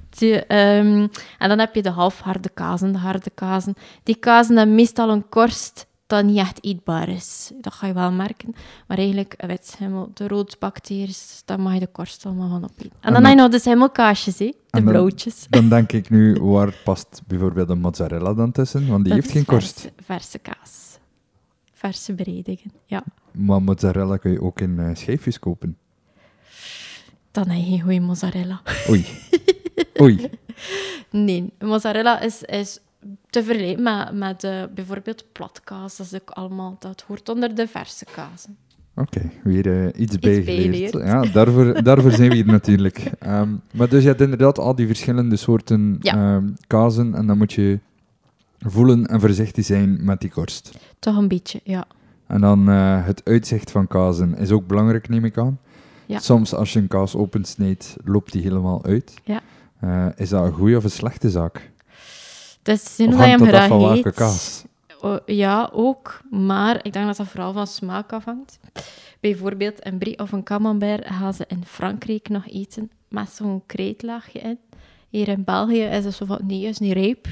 Die, 0.09 0.35
um, 0.35 1.09
en 1.37 1.49
dan 1.49 1.59
heb 1.59 1.75
je 1.75 1.81
de 1.81 1.89
halfharde 1.89 2.49
kazen, 2.49 2.91
de 2.91 2.97
harde 2.97 3.31
kazen. 3.35 3.75
Die 4.03 4.15
kazen 4.15 4.57
hebben 4.57 4.75
meestal 4.75 5.09
een 5.09 5.29
korst 5.29 5.87
dat 6.13 6.25
niet 6.25 6.37
echt 6.37 6.63
eetbaar 6.63 7.09
is. 7.09 7.51
Dat 7.61 7.73
ga 7.73 7.87
je 7.87 7.93
wel 7.93 8.11
merken. 8.11 8.55
Maar 8.87 8.97
eigenlijk, 8.97 9.43
witschimmel, 9.47 10.11
de 10.13 10.27
roodbacteries, 10.27 11.41
daar 11.45 11.59
mag 11.59 11.73
je 11.73 11.79
de 11.79 11.87
korst 11.87 12.25
allemaal 12.25 12.49
van 12.49 12.63
opeten. 12.63 12.91
En, 12.91 12.97
en 13.01 13.13
dan, 13.13 13.23
heb 13.23 13.31
je 13.31 13.41
nog 13.41 13.51
de 13.51 13.59
schimmelkaasjes, 13.59 14.39
hè? 14.39 14.45
de 14.45 14.55
dan, 14.69 14.83
blauwtjes. 14.83 15.45
Dan 15.49 15.69
denk 15.69 15.91
ik 15.91 16.09
nu, 16.09 16.33
waar 16.41 16.73
past 16.83 17.21
bijvoorbeeld 17.27 17.67
de 17.67 17.75
mozzarella 17.75 18.33
dan 18.33 18.51
tussen? 18.51 18.87
Want 18.87 19.03
die 19.03 19.13
dat 19.13 19.21
heeft 19.21 19.33
geen 19.33 19.45
korst. 19.45 19.91
Verse 20.05 20.39
kaas. 20.39 20.97
Verse 21.73 22.13
beredingen, 22.13 22.71
ja. 22.85 23.03
Maar 23.31 23.61
mozzarella 23.61 24.17
kun 24.17 24.31
je 24.31 24.41
ook 24.41 24.59
in 24.59 24.79
uh, 24.79 24.89
schijfjes 24.93 25.39
kopen. 25.39 25.77
Dan 27.31 27.47
heb 27.47 27.63
je 27.63 27.69
geen 27.69 27.81
goede 27.81 27.99
mozzarella. 27.99 28.61
Oei. 28.89 29.05
Oei. 30.01 30.29
Nee, 31.09 31.53
mozzarella 31.59 32.19
is, 32.19 32.43
is 32.43 32.79
te 33.29 33.43
vergelijken 33.43 33.83
met, 33.83 34.13
met 34.13 34.43
uh, 34.43 34.63
bijvoorbeeld 34.75 35.25
platkaas. 35.31 35.97
Dat, 35.97 36.05
is 36.05 36.21
ook 36.21 36.29
allemaal, 36.29 36.75
dat 36.79 37.03
hoort 37.07 37.29
onder 37.29 37.55
de 37.55 37.67
verse 37.67 38.05
kazen. 38.15 38.57
Oké, 38.95 39.17
okay, 39.17 39.31
weer 39.43 39.65
uh, 39.67 39.85
iets, 39.85 39.99
iets 39.99 40.19
bijgeleerd. 40.19 40.93
Ja, 40.93 41.21
daarvoor, 41.21 41.83
daarvoor 41.83 42.11
zijn 42.11 42.29
we 42.29 42.35
hier 42.35 42.45
natuurlijk. 42.45 43.11
Um, 43.25 43.61
maar 43.77 43.89
dus 43.89 44.01
je 44.01 44.07
hebt 44.07 44.21
inderdaad 44.21 44.59
al 44.59 44.75
die 44.75 44.87
verschillende 44.87 45.35
soorten 45.35 45.97
ja. 45.99 46.35
um, 46.35 46.53
kazen 46.67 47.15
en 47.15 47.27
dan 47.27 47.37
moet 47.37 47.53
je 47.53 47.79
voelen 48.59 49.05
en 49.05 49.19
voorzichtig 49.19 49.65
zijn 49.65 49.97
met 50.01 50.21
die 50.21 50.29
korst. 50.29 50.71
Toch 50.99 51.17
een 51.17 51.27
beetje, 51.27 51.59
ja. 51.63 51.85
En 52.27 52.41
dan 52.41 52.69
uh, 52.69 53.05
het 53.05 53.21
uitzicht 53.25 53.71
van 53.71 53.87
kazen 53.87 54.37
is 54.37 54.51
ook 54.51 54.67
belangrijk, 54.67 55.09
neem 55.09 55.25
ik 55.25 55.37
aan. 55.37 55.59
Ja. 56.05 56.19
Soms 56.19 56.53
als 56.53 56.73
je 56.73 56.79
een 56.79 56.87
kaas 56.87 57.15
opensnijdt, 57.15 57.95
loopt 58.05 58.31
die 58.31 58.41
helemaal 58.41 58.85
uit. 58.85 59.13
Ja. 59.23 59.41
Uh, 59.83 60.05
is 60.15 60.29
dat 60.29 60.45
een 60.45 60.51
goede 60.51 60.77
of 60.77 60.83
een 60.83 60.89
slechte 60.89 61.29
zaak? 61.29 61.71
Dat 62.63 62.75
is 62.75 62.95
zin 62.95 63.09
dat 63.09 63.19
je 63.19 63.25
hem 63.25 63.39
dat 63.39 63.47
graag 63.47 63.69
eet. 63.69 64.65
ja, 65.25 65.69
ook. 65.73 66.21
Maar 66.29 66.85
ik 66.85 66.93
denk 66.93 67.05
dat 67.05 67.17
dat 67.17 67.27
vooral 67.27 67.53
van 67.53 67.67
smaak 67.67 68.13
afhangt. 68.13 68.59
Bijvoorbeeld 69.19 69.85
een 69.85 69.97
brie 69.97 70.19
of 70.19 70.31
een 70.31 70.43
camembert 70.43 71.05
gaan 71.07 71.33
ze 71.33 71.45
in 71.47 71.65
Frankrijk 71.65 72.29
nog 72.29 72.47
eten 72.47 72.91
met 73.07 73.29
zo'n 73.29 73.63
krijtlaagje 73.65 74.39
in. 74.39 74.59
Hier 75.09 75.27
in 75.27 75.43
België 75.43 75.83
is 75.83 76.05
het 76.05 76.13
zo 76.13 76.25
van, 76.25 76.39
nee, 76.43 76.61
is 76.61 76.77
niet 76.77 76.93
rijp. 76.93 77.27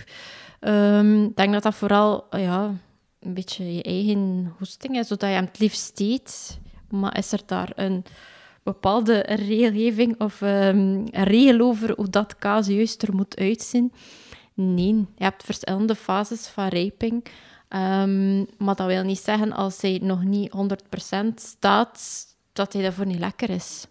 Um, 0.60 1.24
ik 1.24 1.36
denk 1.36 1.54
dat 1.54 1.64
dat 1.64 1.76
vooral 1.76 2.26
ja, 2.32 2.74
een 3.20 3.34
beetje 3.34 3.74
je 3.74 3.84
eigen 3.84 4.54
hoesting 4.58 4.98
is, 4.98 5.08
zodat 5.08 5.30
je 5.30 5.36
hem 5.36 5.46
het 5.46 5.60
liefst 5.60 6.00
eet. 6.00 6.60
Maar 6.90 7.18
is 7.18 7.32
er 7.32 7.42
daar 7.46 7.72
een 7.76 8.04
bepaalde 8.64 9.20
regelgeving 9.20 10.20
of 10.20 10.42
um, 10.42 10.48
een 10.48 11.24
regel 11.24 11.60
over 11.60 11.94
hoe 11.96 12.10
dat 12.10 12.36
kaas 12.36 12.68
juist 12.68 13.04
er 13.04 13.16
moet 13.16 13.38
uitzien? 13.38 13.92
Nee, 14.54 14.96
je 14.96 15.24
hebt 15.24 15.44
verschillende 15.44 15.96
fases 15.96 16.48
van 16.48 16.68
rijping. 16.68 17.26
Um, 17.70 18.46
maar 18.58 18.76
dat 18.76 18.88
wil 18.88 19.04
niet 19.04 19.20
zeggen 19.20 19.52
als 19.52 19.82
hij 19.82 20.00
nog 20.04 20.24
niet 20.24 20.52
100% 20.52 21.34
staat, 21.36 22.26
dat 22.54 22.74
hij 22.74 22.82
daarvoor 22.82 23.06
niet 23.06 23.20
lekker 23.20 23.50
is. 23.50 23.88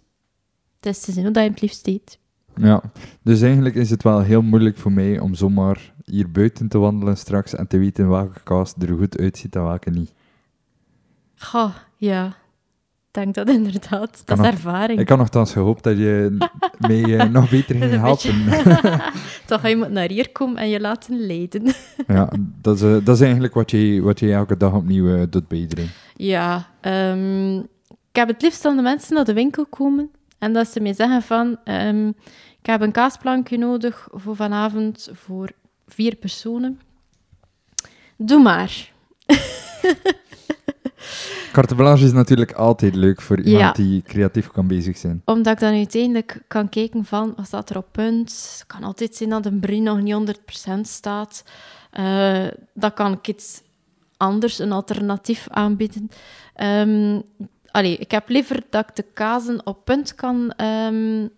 Het 0.76 0.86
is 0.86 1.00
te 1.00 1.12
zien 1.12 1.24
hoe 1.24 1.32
dat 1.32 1.42
je 1.42 1.50
het 1.50 1.60
liefst 1.60 1.86
eet. 1.86 2.18
Ja, 2.56 2.82
dus 3.22 3.40
eigenlijk 3.40 3.74
is 3.74 3.90
het 3.90 4.02
wel 4.02 4.20
heel 4.20 4.42
moeilijk 4.42 4.78
voor 4.78 4.92
mij 4.92 5.18
om 5.18 5.34
zomaar 5.34 5.92
hier 6.04 6.30
buiten 6.30 6.68
te 6.68 6.78
wandelen 6.78 7.16
straks 7.16 7.54
en 7.54 7.66
te 7.66 7.78
weten 7.78 8.08
welke 8.08 8.40
kaas 8.42 8.74
er 8.78 8.96
goed 8.96 9.18
uitziet 9.18 9.56
en 9.56 9.62
welke 9.62 9.90
niet. 9.90 10.14
Goh, 11.36 11.74
ja. 11.96 12.36
Ik 13.10 13.22
denk 13.22 13.34
dat 13.34 13.48
inderdaad. 13.48 14.22
Dat 14.24 14.38
is 14.38 14.44
nog, 14.44 14.52
ervaring. 14.52 15.00
Ik 15.00 15.08
had 15.08 15.18
nogthans 15.18 15.52
gehoopt 15.52 15.82
dat 15.82 15.96
je 15.96 16.36
mij 16.78 17.04
uh, 17.04 17.22
nog 17.22 17.50
beter 17.50 17.76
ging 17.76 17.90
helpen. 18.06 18.44
Toch 19.46 19.60
ga 19.60 19.68
je 19.68 19.76
moet 19.76 19.90
naar 19.90 20.08
hier 20.08 20.30
komen 20.30 20.56
en 20.56 20.68
je 20.68 20.80
laten 20.80 21.26
leiden. 21.26 21.62
ja, 22.06 22.32
dat 22.38 22.76
is, 22.76 22.82
uh, 22.82 23.04
dat 23.04 23.14
is 23.14 23.20
eigenlijk 23.20 23.54
wat 23.54 23.70
je, 23.70 24.00
wat 24.02 24.20
je 24.20 24.32
elke 24.32 24.56
dag 24.56 24.72
opnieuw 24.72 25.06
uh, 25.06 25.22
doet 25.30 25.48
bij 25.48 25.58
iedereen. 25.58 25.90
Ja, 26.16 26.66
um, 26.80 27.58
ik 27.88 28.16
heb 28.16 28.28
het 28.28 28.42
liefst 28.42 28.62
dat 28.62 28.76
de 28.76 28.82
mensen 28.82 29.14
naar 29.14 29.24
de 29.24 29.32
winkel 29.32 29.66
komen 29.66 30.10
en 30.38 30.52
dat 30.52 30.68
ze 30.68 30.80
mij 30.80 30.94
zeggen 30.94 31.22
van, 31.22 31.56
um, 31.64 32.08
ik 32.60 32.66
heb 32.66 32.80
een 32.80 32.92
kaasplankje 32.92 33.58
nodig 33.58 34.08
voor 34.12 34.36
vanavond 34.36 35.10
voor 35.12 35.50
vier 35.88 36.16
personen. 36.16 36.80
Doe 38.16 38.42
maar. 38.42 38.92
Carte 41.52 41.74
blanche 41.74 42.04
is 42.04 42.12
natuurlijk 42.12 42.52
altijd 42.52 42.94
leuk 42.94 43.20
voor 43.20 43.40
iemand 43.40 43.76
Ja. 43.76 43.84
die 43.84 44.02
creatief 44.02 44.50
kan 44.50 44.66
bezig 44.66 44.96
zijn. 44.96 45.22
Omdat 45.24 45.52
ik 45.52 45.60
dan 45.60 45.72
uiteindelijk 45.72 46.42
kan 46.48 46.68
kijken 46.68 47.04
van, 47.04 47.32
wat 47.36 47.46
staat 47.46 47.70
er 47.70 47.76
op 47.76 47.86
punt? 47.90 48.30
Het 48.58 48.64
kan 48.66 48.82
altijd 48.82 49.16
zijn 49.16 49.30
dat 49.30 49.46
een 49.46 49.60
brie 49.60 49.80
nog 49.80 50.00
niet 50.00 50.14
100% 50.14 50.80
staat. 50.80 51.44
Uh, 51.98 52.46
dan 52.74 52.94
kan 52.94 53.12
ik 53.12 53.28
iets 53.28 53.62
anders, 54.16 54.58
een 54.58 54.72
alternatief 54.72 55.48
aanbieden. 55.48 56.10
Um, 56.62 57.22
allee, 57.70 57.96
ik 57.96 58.10
heb 58.10 58.28
liever 58.28 58.62
dat 58.70 58.88
ik 58.88 58.96
de 58.96 59.04
kazen 59.14 59.66
op 59.66 59.84
punt 59.84 60.14
kan 60.14 60.52
um, 60.64 61.30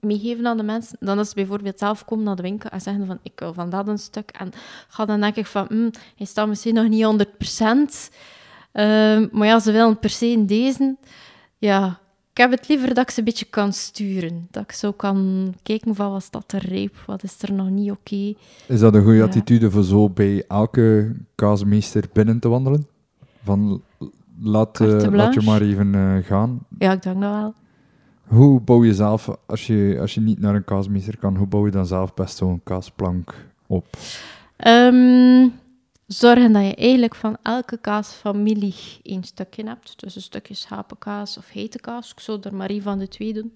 meegeven 0.00 0.46
aan 0.46 0.56
de 0.56 0.62
mensen, 0.62 0.96
dan 1.00 1.18
is 1.18 1.26
het 1.26 1.34
bijvoorbeeld 1.34 1.78
zelf 1.78 2.04
komen 2.04 2.24
naar 2.24 2.36
de 2.36 2.42
winkel 2.42 2.70
en 2.70 2.80
zeggen 2.80 3.06
van, 3.06 3.18
ik 3.22 3.32
wil 3.40 3.52
van 3.52 3.70
dat 3.70 3.88
een 3.88 3.98
stuk. 3.98 4.30
En 4.30 4.52
ga 4.88 5.04
dan 5.04 5.20
denk 5.20 5.36
ik 5.36 5.46
van, 5.46 5.66
hm, 5.68 5.90
hij 6.16 6.26
staat 6.26 6.48
misschien 6.48 6.74
nog 6.74 6.88
niet 6.88 7.04
100%. 7.04 8.10
Ehm, 8.74 9.26
maar 9.32 9.46
ja, 9.46 9.58
ze 9.58 9.72
willen 9.72 9.98
per 9.98 10.10
se 10.10 10.26
in 10.26 10.46
deze. 10.46 10.96
Ja, 11.58 11.98
ik 12.30 12.36
heb 12.40 12.50
het 12.50 12.68
liever 12.68 12.88
dat 12.94 12.98
ik 13.04 13.10
ze 13.10 13.18
een 13.18 13.24
beetje 13.24 13.44
kan 13.50 13.72
sturen. 13.72 14.46
Dat 14.50 14.62
ik 14.62 14.72
zo 14.72 14.92
kan 14.92 15.54
kijken 15.62 15.94
van, 15.94 16.10
wat 16.10 16.22
staat 16.22 16.52
er 16.52 16.68
rijp, 16.68 16.96
wat 17.06 17.22
is 17.22 17.42
er 17.42 17.52
nog 17.52 17.68
niet 17.70 17.90
oké. 17.90 18.34
Is 18.66 18.80
dat 18.80 18.94
een 18.94 19.02
goede 19.02 19.16
Ja. 19.18 19.24
attitude 19.24 19.70
voor 19.70 19.82
zo 19.82 20.10
bij 20.10 20.44
elke 20.48 21.12
kaasmeester 21.34 22.04
binnen 22.12 22.38
te 22.38 22.48
wandelen? 22.48 22.86
Van, 23.44 23.82
laat, 24.40 24.80
eh, 24.80 25.02
laat 25.10 25.34
je 25.34 25.42
maar 25.42 25.62
even 25.62 25.94
eh, 25.94 26.16
gaan. 26.26 26.58
Ja, 26.78 26.92
ik 26.92 27.02
denk 27.02 27.20
dat 27.20 27.30
wel. 27.32 27.54
Hoe 28.24 28.60
bouw 28.60 28.84
je 28.84 28.94
zelf, 28.94 29.30
als 29.46 29.66
je, 29.66 29.96
als 30.00 30.14
je 30.14 30.20
niet 30.20 30.40
naar 30.40 30.54
een 30.54 30.64
kaasmeester 30.64 31.16
kan, 31.18 31.36
hoe 31.36 31.46
bouw 31.46 31.64
je 31.64 31.70
dan 31.70 31.86
zelf 31.86 32.14
best 32.14 32.36
zo'n 32.36 32.60
kaasplank 32.64 33.34
op? 33.66 33.86
Ehm, 34.56 35.46
zorgen 36.06 36.52
dat 36.52 36.62
je 36.62 36.74
eigenlijk 36.74 37.14
van 37.14 37.36
elke 37.42 37.78
kaasfamilie 37.78 38.74
één 39.02 39.24
stukje 39.24 39.66
hebt. 39.66 40.00
Dus 40.00 40.16
een 40.16 40.22
stukje 40.22 40.54
schapenkaas 40.54 41.38
of 41.38 41.48
hete 41.50 41.78
kaas. 41.78 42.10
Ik 42.10 42.20
zou 42.20 42.40
er 42.42 42.54
maar 42.54 42.70
één 42.70 42.82
van 42.82 42.98
de 42.98 43.08
twee 43.08 43.32
doen. 43.32 43.52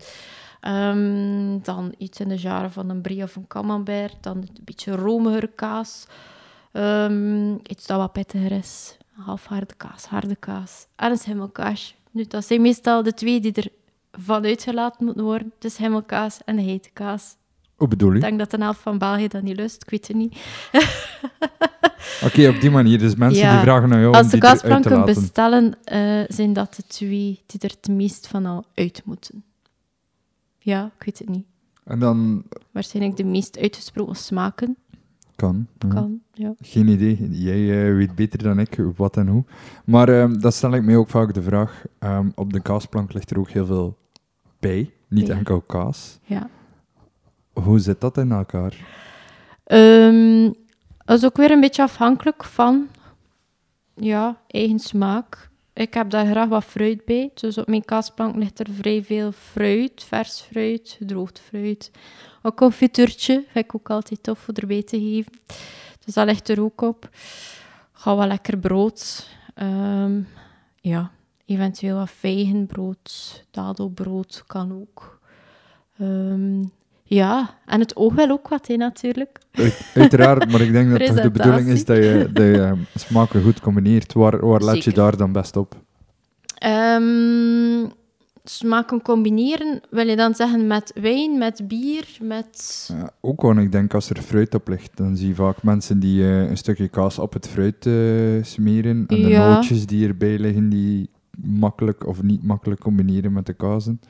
Ehm, 0.61 1.59
dan 1.62 1.95
iets 1.99 2.21
in 2.21 2.28
de 2.28 2.38
jaren 2.38 2.73
van 2.73 2.88
een 2.88 3.00
brie 3.00 3.23
of 3.23 3.37
een 3.37 3.47
camembert. 3.47 4.17
Dan 4.21 4.37
een 4.37 4.64
beetje 4.64 4.93
romigere 4.93 5.50
kaas. 5.55 6.07
Ehm, 6.73 7.52
iets 7.55 7.87
dat 7.87 7.99
wat 7.99 8.12
pittiger 8.12 8.52
is. 8.52 8.97
Half 9.12 9.47
harde 9.47 9.75
kaas, 9.76 10.05
harde 10.05 10.37
kaas. 10.37 10.87
En 10.97 11.11
een. 11.11 11.95
Nu, 12.11 12.25
dat 12.25 12.45
zijn 12.45 12.61
meestal 12.61 13.02
de 13.02 13.14
twee 13.14 13.40
die 13.40 13.52
er 13.52 13.69
vanuit 14.12 14.62
gelaten 14.62 15.05
moeten 15.05 15.25
worden. 15.25 15.52
De 15.59 15.69
schimmelkaas 15.69 16.45
en 16.45 16.57
de 16.57 16.62
hete 16.62 16.90
kaas. 16.93 17.37
Hoe 17.78 17.88
bedoel 17.88 18.08
Ik 18.08 18.14
je? 18.14 18.20
denk 18.20 18.38
dat 18.38 18.50
de 18.50 18.56
helft 18.58 18.80
van 18.80 18.99
België 18.99 19.28
dat 19.28 19.42
niet 19.42 19.56
lust. 19.56 19.82
Ik 19.82 19.90
weet 19.90 20.08
het 20.08 20.16
niet. 20.16 20.37
Oké, 22.26 22.49
op 22.49 22.61
die 22.61 22.70
manier. 22.70 22.99
Dus 22.99 23.14
mensen 23.14 23.42
Ja. 23.44 23.52
die 23.52 23.61
vragen 23.61 23.88
naar 23.88 24.00
jou 24.00 24.14
Als 24.14 24.38
kaasplanken 24.38 24.90
laten. 24.90 25.14
bestellen, 25.14 25.75
eh, 25.85 26.20
zijn 26.28 26.52
dat 26.52 26.75
de 26.75 26.82
twee 26.87 27.42
die 27.47 27.61
er 27.61 27.70
het 27.80 27.88
meest 27.88 28.26
van 28.26 28.47
al 28.47 28.64
uit 28.75 29.02
moeten. 29.04 29.44
Ja, 30.58 30.90
ik 30.99 31.04
weet 31.04 31.18
het 31.18 31.28
niet. 31.28 31.44
En 31.85 31.99
dan 31.99 32.42
Waarschijnlijk 32.70 33.16
de 33.16 33.25
meest 33.25 33.58
uitgesproken 33.58 34.14
smaken. 34.16 34.76
kan. 35.37 35.66
ja. 35.78 35.88
Kan, 35.88 36.20
ja. 36.32 36.54
Geen 36.61 36.88
idee. 36.88 37.28
Jij 37.30 37.88
eh, 37.88 37.94
weet 37.94 38.14
beter 38.14 38.42
dan 38.42 38.58
ik 38.58 38.78
wat 38.97 39.16
en 39.16 39.28
hoe. 39.28 39.44
Maar 39.85 40.08
ehm 40.08 40.38
dat 40.38 40.54
stel 40.54 40.73
ik 40.75 40.82
mij 40.82 40.97
ook 40.97 41.08
vaak 41.08 41.35
de 41.35 41.42
vraag. 41.42 41.85
ehm, 41.99 42.28
op 42.35 42.52
de 42.52 42.61
kaasplank 42.61 43.12
ligt 43.12 43.30
er 43.30 43.38
ook 43.38 43.50
heel 43.50 43.66
veel 43.66 43.97
bij. 44.61 44.92
Niet 45.08 45.26
Ja. 45.26 45.35
enkel 45.35 45.61
kaas. 45.61 46.18
ja. 46.25 46.49
Hoe 47.64 47.78
zit 47.78 48.00
dat 48.00 48.16
in 48.18 48.32
elkaar? 48.32 48.74
Ehm, 49.64 50.52
dat 51.04 51.18
is 51.18 51.24
ook 51.24 51.36
weer 51.36 51.50
een 51.50 51.60
beetje 51.60 51.82
afhankelijk 51.82 52.44
van 52.44 52.88
ja, 53.94 54.40
eigen 54.46 54.78
smaak. 54.78 55.50
Ik 55.72 55.94
heb 55.94 56.10
daar 56.10 56.26
graag 56.26 56.48
wat 56.48 56.64
fruit 56.64 57.04
bij. 57.04 57.30
Dus 57.34 57.58
op 57.58 57.66
mijn 57.66 57.84
kaasplank 57.84 58.36
ligt 58.36 58.58
er 58.58 58.66
vrij 58.70 59.04
veel 59.04 59.32
fruit, 59.32 60.04
vers 60.04 60.40
fruit, 60.40 60.94
gedroogd 60.98 61.40
fruit. 61.40 61.90
Een 62.42 62.54
confituurtje 62.54 63.44
vind 63.48 63.64
ik 63.64 63.74
ook 63.74 63.90
altijd 63.90 64.22
tof 64.22 64.38
voor 64.38 64.54
erbij 64.54 64.82
te 64.82 64.98
geven. 64.98 65.32
Dus 66.04 66.14
dat 66.14 66.26
ligt 66.26 66.48
er 66.48 66.62
ook 66.62 66.80
op. 66.80 67.08
Ga 67.92 68.16
wel 68.16 68.26
lekker 68.26 68.58
brood. 68.58 69.28
Ehm, 69.54 70.20
ja, 70.80 71.10
eventueel 71.44 71.96
wat 71.96 72.10
vijgenbrood, 72.10 73.44
dadelbrood 73.50 74.44
kan 74.47 74.73
ook. 74.73 75.21
Ehm, 75.99 76.62
ja, 77.08 77.50
en 77.66 77.80
het 77.80 77.97
oog 77.97 78.14
wil 78.14 78.30
ook 78.30 78.49
wat, 78.49 78.66
hè, 78.66 78.76
natuurlijk. 78.76 79.38
Uit- 79.52 79.90
uiteraard, 79.94 80.50
maar 80.50 80.60
ik 80.60 80.73
denk 80.73 80.90
dat 80.90 81.06
toch 81.06 81.21
de 81.21 81.30
bedoeling 81.30 81.68
is 81.68 81.84
dat 81.84 81.97
je 81.97 82.28
de 82.32 82.73
smaken 82.94 83.42
goed 83.42 83.60
combineert. 83.60 84.12
Waar, 84.12 84.47
waar 84.47 84.62
let 84.64 84.84
je 84.84 84.92
daar 84.92 85.16
dan 85.16 85.32
best 85.32 85.56
op? 85.56 85.75
Ehm, 86.58 87.86
smaken 88.44 89.02
combineren, 89.02 89.80
wil 89.90 90.06
je 90.08 90.16
dan 90.16 90.34
zeggen 90.34 90.66
met 90.66 90.92
wijn, 91.00 91.38
met 91.38 91.68
bier, 91.68 92.06
met... 92.23 92.88
Ja, 92.92 93.10
ook 93.21 93.42
want 93.42 93.58
ik 93.58 93.73
denk 93.73 93.94
als 93.94 94.10
er 94.10 94.23
fruit 94.23 94.54
op 94.54 94.68
ligt, 94.68 94.90
dan 94.97 95.16
zie 95.16 95.28
je 95.28 95.34
vaak 95.34 95.62
mensen 95.62 95.99
die 96.00 96.23
eh, 96.23 96.49
een 96.50 96.56
stukje 96.56 96.88
kaas 96.88 97.18
op 97.18 97.32
het 97.32 97.49
fruit 97.49 97.86
eh, 97.86 97.94
smeren. 98.42 99.04
En 99.08 99.23
de 99.23 99.28
Ja. 99.28 99.54
nootjes 99.54 99.86
die 99.86 100.06
erbij 100.08 100.38
liggen, 100.38 100.68
die 100.68 101.10
makkelijk 101.42 102.06
of 102.06 102.23
niet 102.23 102.42
makkelijk 102.42 102.80
combineren 102.80 103.32
met 103.32 103.47
de 103.47 103.54
kazen. 103.54 104.00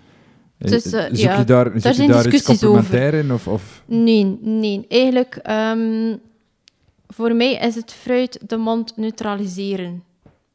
Eh, 0.59 0.71
Dus, 0.71 0.85
eh, 0.85 1.05
zoek 1.05 1.17
ja, 1.17 1.39
je 1.39 1.45
daar, 1.45 1.65
zoek 1.65 1.83
je 1.83 1.95
zijn 1.95 2.09
daar 2.09 2.35
iets 2.35 2.45
complementair 2.45 3.15
in? 3.15 3.33
Of, 3.33 3.49
of 3.49 3.83
Nee, 3.87 4.39
nee. 4.41 4.85
Eigenlijk, 4.89 5.37
ehm, 5.37 6.17
voor 7.07 7.35
mij 7.35 7.53
is 7.53 7.75
het 7.75 7.93
fruit 7.93 8.39
de 8.49 8.57
mond 8.57 8.97
neutraliseren. 8.97 10.03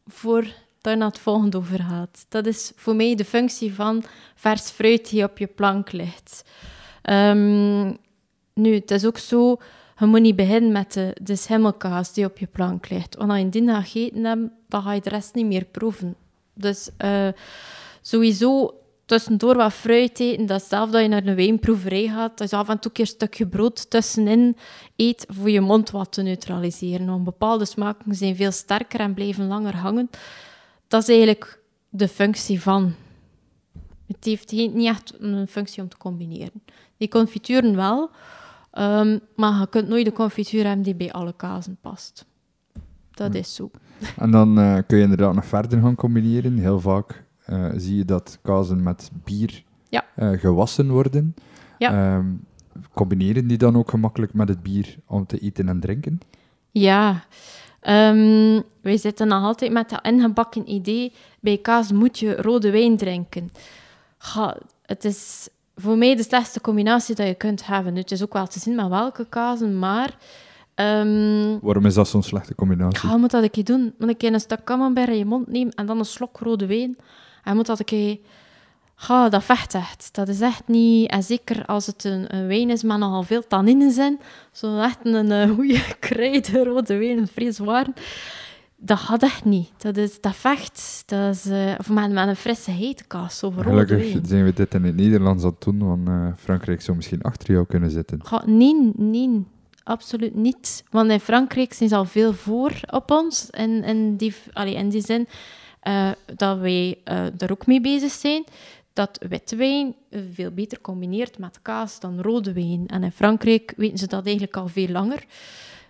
Voordat 0.07 0.51
je 0.81 0.95
naar 0.95 1.07
het 1.07 1.19
volgende 1.19 1.57
over 1.57 1.79
gaat. 1.79 2.25
Dat 2.29 2.45
is 2.45 2.71
voor 2.75 2.95
mij 2.95 3.15
de 3.15 3.25
functie 3.25 3.73
van 3.73 4.03
vers 4.35 4.69
fruit 4.69 5.09
die 5.09 5.23
op 5.23 5.37
je 5.37 5.47
plank 5.47 5.91
ligt. 5.91 6.43
Ehm, 7.01 7.85
nu, 8.53 8.73
het 8.73 8.91
is 8.91 9.05
ook 9.05 9.17
zo, 9.17 9.57
je 9.99 10.05
moet 10.05 10.21
niet 10.21 10.35
beginnen 10.35 10.71
met 10.71 10.93
de, 10.93 11.15
de 11.21 11.35
schimmelkaas 11.35 12.13
die 12.13 12.25
op 12.25 12.37
je 12.37 12.47
plank 12.47 12.89
ligt. 12.89 13.15
Want 13.15 13.31
als 13.31 13.39
je 13.39 13.49
die 13.49 13.67
gaat 13.67 13.93
hebt, 13.93 14.49
dan 14.67 14.81
ga 14.81 14.93
je 14.93 15.01
de 15.01 15.09
rest 15.09 15.35
niet 15.35 15.45
meer 15.45 15.65
proeven. 15.65 16.15
Dus 16.53 16.89
eh, 16.97 17.27
sowieso 18.01 18.73
tussendoor 19.05 19.55
wat 19.55 19.73
fruit 19.73 20.19
eten. 20.19 20.45
Dat 20.45 20.61
is 20.61 20.67
zelf 20.67 20.89
dat 20.89 21.01
je 21.01 21.07
naar 21.07 21.25
een 21.25 21.35
wijnproeverij 21.35 22.07
gaat. 22.07 22.37
Dat 22.37 22.49
je 22.49 22.55
af 22.55 22.69
en 22.69 22.79
toe 22.79 22.91
een 22.93 23.07
stukje 23.07 23.47
brood 23.47 23.89
tussenin 23.89 24.57
eet 24.95 25.25
voor 25.29 25.49
je 25.49 25.61
mond 25.61 25.91
wat 25.91 26.11
te 26.11 26.21
neutraliseren. 26.21 27.05
Want 27.05 27.23
bepaalde 27.23 27.65
smaken 27.65 28.15
zijn 28.15 28.35
veel 28.35 28.51
sterker 28.51 28.99
en 28.99 29.13
blijven 29.13 29.47
langer 29.47 29.75
hangen. 29.75 30.09
Dat 30.87 31.01
is 31.01 31.07
eigenlijk 31.07 31.61
de 31.89 32.07
functie 32.07 32.61
van. 32.61 32.93
Het 34.07 34.25
heeft 34.25 34.51
niet 34.51 34.85
echt 34.85 35.13
een 35.19 35.47
functie 35.47 35.83
om 35.83 35.89
te 35.89 35.97
combineren. 35.97 36.63
Die 36.97 37.07
confituren 37.07 37.75
wel, 37.75 38.09
ehm, 38.71 39.19
maar 39.35 39.59
je 39.59 39.67
kunt 39.69 39.87
nooit 39.87 40.05
de 40.05 40.11
confituur 40.11 40.65
hebben 40.65 40.83
die 40.83 40.95
bij 40.95 41.11
alle 41.11 41.33
kazen 41.35 41.77
past. 41.81 42.25
Dat 43.11 43.35
is 43.35 43.55
zo. 43.55 43.71
En 44.17 44.31
dan 44.31 44.59
eh, 44.59 44.77
kun 44.87 44.97
je 44.97 45.03
inderdaad 45.03 45.35
nog 45.35 45.45
verder 45.45 45.81
gaan 45.81 45.95
combineren. 45.95 46.57
Heel 46.57 46.79
vaak 46.79 47.22
eh, 47.45 47.69
zie 47.75 47.95
je 47.97 48.05
dat 48.05 48.39
kazen 48.41 48.83
met 48.83 49.11
bier 49.23 49.63
Ja. 49.89 50.05
eh, 50.15 50.29
gewassen 50.39 50.91
worden. 50.91 51.35
Ja. 51.77 52.15
Ehm, 52.15 52.25
combineren 52.93 53.47
die 53.47 53.57
dan 53.57 53.75
ook 53.77 53.89
gemakkelijk 53.89 54.33
met 54.33 54.47
het 54.47 54.63
bier 54.63 54.95
om 55.07 55.25
te 55.25 55.39
eten 55.39 55.67
en 55.69 55.79
drinken? 55.79 56.19
Ja, 56.71 57.23
ehm, 57.79 58.61
wij 58.81 58.97
zitten 58.97 59.27
nog 59.27 59.43
altijd 59.43 59.71
met 59.71 59.89
dat 59.89 60.05
ingebakken 60.05 60.69
idee, 60.71 61.13
bij 61.39 61.57
kaas 61.57 61.91
moet 61.91 62.19
je 62.19 62.35
rode 62.41 62.71
wijn 62.71 62.97
drinken. 62.97 63.51
Ga, 64.17 64.57
het 64.85 65.05
is 65.05 65.49
voor 65.75 65.97
mij 65.97 66.15
de 66.15 66.23
slechtste 66.23 66.61
combinatie 66.61 67.15
dat 67.15 67.27
je 67.27 67.33
kunt 67.33 67.65
hebben. 67.65 67.95
Het 67.95 68.11
is 68.11 68.23
ook 68.23 68.33
wel 68.33 68.47
te 68.47 68.59
zien 68.59 68.75
met 68.75 68.87
welke 68.87 69.25
kazen, 69.29 69.79
maar... 69.79 70.17
ehm, 70.75 71.57
Waarom 71.61 71.85
is 71.85 71.93
dat 71.93 72.07
zo'n 72.07 72.23
slechte 72.23 72.55
combinatie? 72.55 73.09
Je 73.09 73.17
moet 73.17 73.31
dat 73.31 73.43
een 73.43 73.51
keer 73.51 73.63
doen. 73.63 73.93
Moet 73.97 74.17
keer 74.17 74.33
een 74.33 74.39
stuk 74.39 74.63
camembert 74.63 75.09
in 75.09 75.17
je 75.17 75.25
mond 75.25 75.47
nemen 75.47 75.73
en 75.73 75.85
dan 75.85 75.99
een 75.99 76.05
slok 76.05 76.37
rode 76.39 76.65
wijn. 76.65 76.97
En 77.43 77.51
je 77.51 77.53
moet 77.53 77.65
dat 77.65 77.79
een 77.79 77.85
keer... 77.85 78.17
Ja, 79.07 79.29
dat 79.29 79.43
vecht 79.43 79.73
echt. 79.73 80.09
Dat 80.11 80.27
is 80.27 80.41
echt 80.41 80.67
niet... 80.67 81.09
En 81.09 81.23
zeker 81.23 81.65
als 81.65 81.85
het 81.85 82.03
een, 82.03 82.35
een 82.35 82.47
wijn 82.47 82.69
is 82.69 82.83
met 82.83 82.97
nogal 82.97 83.23
veel 83.23 83.47
tannines 83.47 83.97
in. 83.97 84.19
Zo 84.51 84.79
echt 84.79 84.97
een 85.03 85.31
uh, 85.31 85.55
goede 85.55 85.95
kruiden 85.99 86.63
rode 86.63 86.97
wijn, 86.97 87.17
een 87.17 87.27
vrij 87.27 87.51
zwaar. 87.51 87.87
Dat 88.85 88.97
gaat 88.97 89.23
echt 89.23 89.45
niet. 89.45 89.71
Dat, 89.77 89.97
is, 89.97 90.21
dat 90.21 90.35
vecht. 90.35 91.03
Dat 91.05 91.35
is, 91.35 91.45
eh, 91.45 91.73
of 91.77 91.89
met, 91.89 92.11
met 92.11 92.27
een 92.27 92.35
frisse 92.35 92.71
hete 92.71 93.03
kaas, 93.03 93.41
rode 93.41 93.63
Gelukkig 93.63 94.13
wijn. 94.13 94.25
zijn 94.25 94.43
we 94.43 94.53
dit 94.53 94.73
in 94.73 94.83
het 94.83 94.95
Nederlands 94.95 95.43
aan 95.43 95.49
het 95.49 95.61
doen, 95.61 95.87
want 95.87 96.07
eh, 96.07 96.27
Frankrijk 96.37 96.81
zou 96.81 96.97
misschien 96.97 97.21
achter 97.21 97.51
jou 97.53 97.65
kunnen 97.65 97.91
zitten. 97.91 98.25
Ga, 98.25 98.43
nee, 98.45 98.91
nee, 98.95 99.45
absoluut 99.83 100.35
niet. 100.35 100.83
Want 100.89 101.11
in 101.11 101.19
Frankrijk 101.19 101.73
zijn 101.73 101.89
ze 101.89 101.95
al 101.95 102.05
veel 102.05 102.33
voor 102.33 102.79
op 102.89 103.11
ons. 103.11 103.49
In, 103.49 103.83
in, 103.83 104.15
die, 104.15 104.33
allee, 104.53 104.75
in 104.75 104.89
die 104.89 105.01
zin 105.01 105.27
eh, 105.83 106.11
dat 106.35 106.59
wij 106.59 106.97
eh 107.03 107.41
er 107.41 107.51
ook 107.51 107.65
mee 107.65 107.81
bezig 107.81 108.11
zijn. 108.11 108.43
Dat 108.93 109.19
witte 109.29 109.55
wijn 109.55 109.95
eh, 110.09 110.21
veel 110.33 110.51
beter 110.51 110.81
combineert 110.81 111.37
met 111.37 111.61
kaas 111.61 111.99
dan 111.99 112.21
rode 112.21 112.53
wijn. 112.53 112.87
En 112.87 113.03
in 113.03 113.11
Frankrijk 113.11 113.73
weten 113.77 113.97
ze 113.97 114.07
dat 114.07 114.25
eigenlijk 114.25 114.57
al 114.57 114.67
veel 114.67 114.87
langer. 114.87 115.25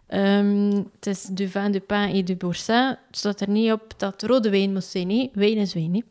Ehm, 0.08 0.84
het 0.96 1.08
is 1.08 1.24
du 1.24 1.48
vin, 1.48 1.72
du 1.72 1.80
pain 1.80 2.16
et 2.16 2.28
du 2.28 2.36
boursin. 2.36 2.86
Het 2.86 3.18
staat 3.18 3.42
er 3.42 3.50
niet 3.50 3.72
op 3.72 3.94
dat 3.98 4.24
rode 4.24 4.50
wijn 4.50 4.74
moet 4.74 4.84
zijn. 4.84 5.08
Nee, 5.08 5.30
wijn 5.34 5.58
is 5.58 5.74
wijn. 5.74 5.94
hè. 5.94 6.02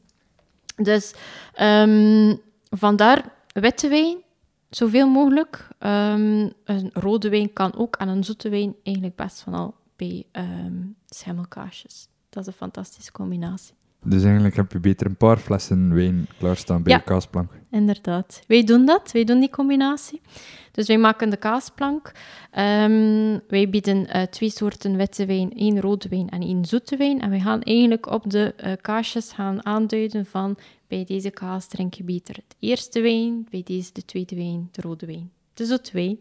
Dus 0.84 1.14
ehm, 1.54 2.36
vandaar 2.70 3.32
witte 3.52 3.88
wijn, 3.88 4.16
zoveel 4.70 5.08
mogelijk. 5.08 5.68
Ehm, 5.78 6.48
een 6.64 6.90
rode 6.92 7.28
wijn 7.28 7.52
kan 7.52 7.74
ook 7.74 7.96
en 7.96 8.08
een 8.08 8.24
zoete 8.24 8.48
wijn 8.48 8.74
eigenlijk 8.82 9.16
best 9.16 9.40
van 9.40 9.54
al 9.54 9.74
bij 9.96 10.26
schimmelkaasjes. 11.06 12.10
Dat 12.32 12.42
is 12.42 12.46
een 12.46 12.58
fantastische 12.58 13.12
combinatie. 13.12 13.74
Dus 14.04 14.22
eigenlijk 14.22 14.56
heb 14.56 14.72
je 14.72 14.80
beter 14.80 15.06
een 15.06 15.16
paar 15.16 15.36
flessen 15.38 15.94
wijn 15.94 16.26
klaarstaan 16.38 16.82
bij 16.82 16.92
Ja. 16.92 16.98
de 16.98 17.04
kaasplank. 17.04 17.50
Inderdaad. 17.70 18.42
Wij 18.46 18.64
doen 18.64 18.84
dat, 18.84 19.12
wij 19.12 19.24
doen 19.24 19.40
die 19.40 19.50
combinatie. 19.50 20.20
Dus 20.70 20.86
wij 20.86 20.98
maken 20.98 21.30
de 21.30 21.36
kaasplank. 21.36 22.12
Ehm, 22.50 23.38
wij 23.48 23.68
bieden 23.70 24.06
eh, 24.06 24.22
twee 24.22 24.50
soorten 24.50 24.96
witte 24.96 25.26
wijn, 25.26 25.52
één 25.56 25.80
rode 25.80 26.08
wijn 26.08 26.28
en 26.28 26.40
één 26.42 26.64
zoete 26.64 26.96
wijn. 26.96 27.20
En 27.20 27.30
we 27.30 27.40
gaan 27.40 27.62
eigenlijk 27.62 28.06
op 28.10 28.30
de 28.30 28.54
eh, 28.56 28.72
kaasjes 28.80 29.32
gaan 29.32 29.66
aanduiden 29.66 30.26
van 30.26 30.56
bij 30.88 31.04
deze 31.04 31.30
kaas 31.30 31.66
drink 31.66 31.94
je 31.94 32.04
beter 32.04 32.34
de 32.34 32.56
eerste 32.58 33.00
wijn, 33.00 33.46
bij 33.50 33.62
deze 33.64 33.90
de 33.92 34.04
tweede 34.04 34.36
wijn, 34.36 34.68
de 34.72 34.80
rode 34.80 35.06
wijn, 35.06 35.30
de 35.54 35.64
zoete 35.66 35.90
wijn. 35.92 36.18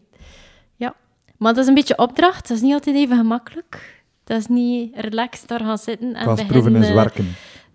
Ja, 0.76 0.94
maar 1.36 1.52
dat 1.54 1.62
is 1.62 1.68
een 1.68 1.74
beetje 1.74 1.98
opdracht, 1.98 2.48
dat 2.48 2.56
is 2.56 2.62
niet 2.62 2.72
altijd 2.72 2.96
even 2.96 3.16
gemakkelijk. 3.16 4.01
Dat 4.24 4.38
is 4.38 4.46
niet 4.46 4.92
relaxed 4.94 5.48
daar 5.48 5.60
gaan 5.60 5.78
zitten 5.78 6.14
en 6.14 6.38
is 6.38 6.46
beginnen, 6.46 6.94
werken. 6.94 7.26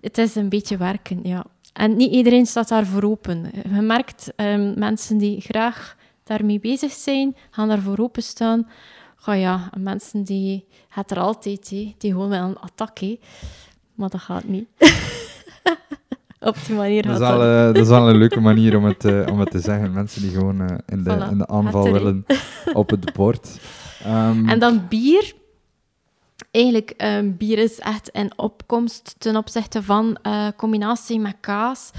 het 0.01 0.17
is 0.17 0.35
een 0.35 0.49
beetje 0.49 0.77
werken, 0.77 1.19
ja. 1.23 1.45
En 1.73 1.95
niet 1.95 2.11
iedereen 2.11 2.45
staat 2.45 2.67
daarvoor 2.67 3.03
open. 3.03 3.51
Je 3.73 3.81
merkt, 3.81 4.33
ehm, 4.35 4.79
mensen 4.79 5.17
die 5.17 5.41
graag 5.41 5.95
daarmee 6.23 6.59
bezig 6.59 6.91
zijn, 6.91 7.35
gaan 7.49 7.67
daarvoor 7.67 7.97
openstaan. 7.97 8.67
Oh 9.25 9.39
ja, 9.39 9.69
en 9.71 9.83
mensen 9.83 10.23
die... 10.23 10.65
Het 10.87 11.11
er 11.11 11.19
altijd, 11.19 11.69
die 11.69 11.95
gewoon 11.97 12.29
wel 12.29 12.43
een 12.43 12.59
attack. 12.59 12.99
Maar 13.95 14.09
dat 14.09 14.21
gaat 14.21 14.43
niet. 14.43 14.67
Op 16.39 16.55
die 16.65 16.75
manier 16.75 17.03
Dat 17.03 17.11
is, 17.13 17.19
dat 17.19 17.37
wel, 17.37 17.41
eh, 17.41 17.65
dat 17.65 17.77
is 17.77 17.87
wel 17.87 18.09
een 18.09 18.17
leuke 18.17 18.39
manier 18.39 18.77
om 18.77 18.85
het, 18.85 19.05
eh, 19.05 19.25
om 19.31 19.39
het 19.39 19.51
te 19.51 19.59
zeggen. 19.59 19.93
Mensen 19.93 20.21
die 20.21 20.31
gewoon 20.31 20.61
eh, 20.61 20.77
in, 20.85 21.03
de, 21.03 21.15
Voilà, 21.15 21.31
in 21.31 21.37
de 21.37 21.47
aanval 21.47 21.91
willen 21.91 22.25
op 22.73 22.89
het 22.89 23.13
bord. 23.13 23.49
Ehm, 24.03 24.49
En 24.49 24.59
dan 24.59 24.85
bier. 24.89 25.33
Eigenlijk, 26.51 26.93
ehm, 26.97 27.31
bier 27.37 27.57
is 27.57 27.79
echt 27.79 28.09
een 28.13 28.31
opkomst 28.35 29.15
ten 29.17 29.35
opzichte 29.35 29.83
van 29.83 30.17
eh, 30.21 30.47
combinatie 30.57 31.19
met 31.19 31.35
kaas. 31.39 31.91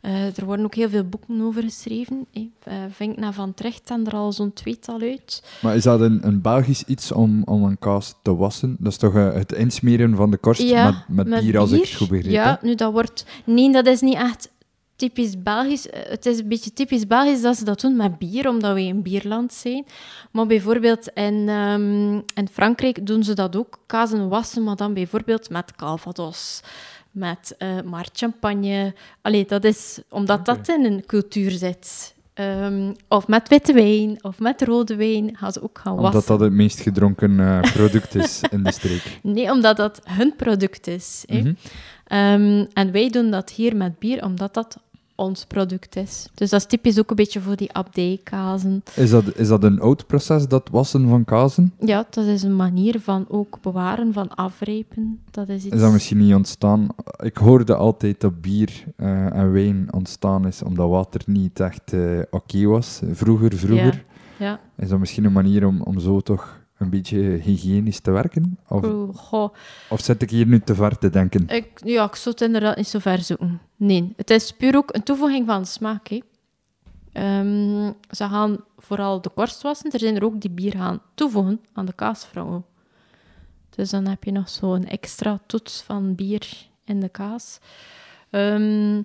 Eh, 0.00 0.38
er 0.38 0.44
worden 0.44 0.64
ook 0.64 0.74
heel 0.74 0.88
veel 0.88 1.04
boeken 1.04 1.40
over 1.40 1.62
geschreven. 1.62 2.26
Eh, 2.32 2.74
Vink 2.90 3.16
naar 3.16 3.32
Van 3.32 3.54
Tricht 3.54 3.90
en 3.90 4.06
er 4.06 4.12
al 4.12 4.32
zo'n 4.32 4.52
tweetal 4.52 5.00
uit. 5.00 5.42
Maar 5.62 5.76
is 5.76 5.82
dat 5.82 6.00
een, 6.00 6.26
een 6.26 6.40
Belgisch 6.40 6.82
iets 6.82 7.12
om, 7.12 7.42
om 7.44 7.64
een 7.64 7.78
kaas 7.78 8.14
te 8.22 8.36
wassen? 8.36 8.76
Dat 8.78 8.92
is 8.92 8.98
toch 8.98 9.12
het 9.12 9.52
insmeren 9.52 10.16
van 10.16 10.30
de 10.30 10.36
korst 10.36 10.62
Ja, 10.62 11.04
met, 11.08 11.26
met, 11.26 11.40
bier, 11.40 11.58
als 11.58 11.72
ik 11.72 11.80
het 11.80 11.94
goed 11.94 12.08
begreep. 12.08 12.32
Ja, 12.32 12.58
nu 12.62 12.74
dat 12.74 12.92
wordt... 12.92 13.26
Nee, 13.44 13.72
dat 13.72 13.86
is 13.86 14.00
niet 14.00 14.14
echt 14.14 14.50
typisch 14.96 15.42
Belgisch. 15.42 15.88
Eh, 15.90 16.00
Het 16.08 16.26
is 16.26 16.38
een 16.38 16.48
beetje 16.48 16.72
typisch 16.72 17.06
Belgisch 17.06 17.40
dat 17.40 17.56
ze 17.56 17.64
dat 17.64 17.80
doen 17.80 17.96
met 17.96 18.18
bier, 18.18 18.48
omdat 18.48 18.72
wij 18.74 18.88
een 18.88 19.02
bierland 19.02 19.52
zijn. 19.52 19.86
Maar 20.30 20.46
bijvoorbeeld 20.46 21.08
in, 21.14 21.48
ehm, 21.48 22.14
in 22.14 22.48
Frankrijk 22.52 23.06
doen 23.06 23.24
ze 23.24 23.34
dat 23.34 23.56
ook. 23.56 23.78
Kazen 23.86 24.28
wassen, 24.28 24.64
maar 24.64 24.76
dan 24.76 24.94
bijvoorbeeld 24.94 25.50
met 25.50 25.74
calvados. 25.76 26.60
Met 27.10 27.56
maar 27.84 28.08
champagne. 28.12 28.94
Allee, 29.22 29.44
dat 29.46 29.64
is 29.64 29.98
omdat 30.08 30.44
dat 30.46 30.68
in 30.68 30.84
een 30.84 31.06
cultuur 31.06 31.50
zit. 31.50 32.14
Ehm, 32.36 32.92
of 33.08 33.28
met 33.28 33.48
witte 33.48 33.72
wijn, 33.72 34.18
of 34.24 34.38
met 34.38 34.62
rode 34.62 34.96
wijn 34.96 35.36
gaan 35.36 35.52
ze 35.52 35.62
ook 35.62 35.78
gaan 35.78 35.94
wassen. 35.94 36.12
Omdat 36.12 36.26
dat 36.26 36.40
het 36.40 36.52
meest 36.52 36.80
gedronken 36.80 37.40
eh, 37.40 37.60
product 37.72 38.14
is 38.14 38.40
in 38.50 38.62
de 38.62 38.72
streek. 38.72 39.18
Nee, 39.22 39.50
omdat 39.52 39.76
dat 39.76 40.00
hun 40.04 40.36
product 40.36 40.86
is. 40.86 41.24
Mhm. 41.28 41.52
Ehm, 42.06 42.64
en 42.72 42.92
wij 42.92 43.10
doen 43.10 43.30
dat 43.30 43.50
hier 43.50 43.76
met 43.76 43.98
bier, 43.98 44.24
omdat 44.24 44.54
dat 44.54 44.78
ons 45.16 45.44
product 45.44 45.96
is. 45.96 46.28
Dus 46.34 46.50
dat 46.50 46.60
is 46.60 46.66
typisch 46.66 46.98
ook 46.98 47.10
een 47.10 47.16
beetje 47.16 47.40
voor 47.40 47.56
die 47.56 47.72
abdijkazen. 47.72 48.82
Is, 48.94 49.10
dat, 49.10 49.36
is 49.36 49.48
dat 49.48 49.64
een 49.64 49.80
oud 49.80 50.06
proces, 50.06 50.48
dat 50.48 50.68
wassen 50.70 51.08
van 51.08 51.24
kazen? 51.24 51.72
Ja, 51.80 52.06
dat 52.10 52.24
is 52.24 52.42
een 52.42 52.56
manier 52.56 53.00
van 53.00 53.24
ook 53.28 53.58
bewaren, 53.60 54.12
van 54.12 54.34
afrijpen. 54.34 55.20
Dat 55.30 55.48
is 55.48 55.64
iets... 55.64 55.74
Is 55.74 55.80
dat 55.80 55.92
misschien 55.92 56.18
niet 56.18 56.34
ontstaan? 56.34 56.88
Ik 57.22 57.36
hoorde 57.36 57.74
altijd 57.74 58.20
dat 58.20 58.40
bier 58.40 58.84
eh, 58.96 59.36
en 59.36 59.52
wijn 59.52 59.88
ontstaan 59.92 60.46
is 60.46 60.62
omdat 60.62 60.88
water 60.88 61.20
niet 61.26 61.60
echt 61.60 61.92
eh, 61.92 62.20
oké 62.30 62.66
was. 62.66 63.00
Vroeger, 63.12 63.56
vroeger. 63.56 64.04
Ja. 64.38 64.60
Is 64.76 64.88
dat 64.88 64.98
misschien 64.98 65.24
een 65.24 65.32
manier 65.32 65.66
om, 65.66 65.82
om 65.82 65.98
zo 65.98 66.20
toch 66.20 66.65
een 66.78 66.90
beetje 66.90 67.18
hygiënisch 67.18 68.00
te 68.00 68.10
werken? 68.10 68.58
Of, 68.68 68.84
goh. 69.16 69.54
of 69.88 70.00
zit 70.00 70.22
ik 70.22 70.30
hier 70.30 70.46
nu 70.46 70.60
te 70.60 70.74
ver 70.74 70.98
te 70.98 71.10
denken? 71.10 71.48
Ik, 71.48 71.80
ja, 71.84 72.04
ik 72.04 72.14
zou 72.14 72.34
het 72.34 72.44
inderdaad 72.44 72.76
niet 72.76 72.88
zo 72.88 72.98
ver 72.98 73.18
zoeken. 73.18 73.60
Nee, 73.76 74.12
het 74.16 74.30
is 74.30 74.52
puur 74.52 74.76
ook 74.76 74.94
een 74.94 75.02
toevoeging 75.02 75.46
van 75.46 75.66
smaak. 75.66 76.08
Hè. 76.08 76.20
Ehm, 77.12 77.92
ze 78.10 78.28
gaan 78.28 78.58
vooral 78.78 79.20
de 79.20 79.28
korst 79.28 79.62
wassen. 79.62 79.90
Er 79.90 79.98
zijn 79.98 80.16
er 80.16 80.24
ook 80.24 80.40
die 80.40 80.50
bier 80.50 80.72
gaan 80.72 81.00
toevoegen 81.14 81.60
aan 81.72 81.86
de 81.86 81.92
kaasvrouwen. 81.92 82.64
Dus 83.70 83.90
dan 83.90 84.06
heb 84.06 84.24
je 84.24 84.32
nog 84.32 84.48
zo'n 84.48 84.84
extra 84.84 85.40
toets 85.46 85.82
van 85.82 86.14
bier 86.14 86.68
in 86.84 87.00
de 87.00 87.08
kaas. 87.08 87.58
Ehm, 88.30 89.02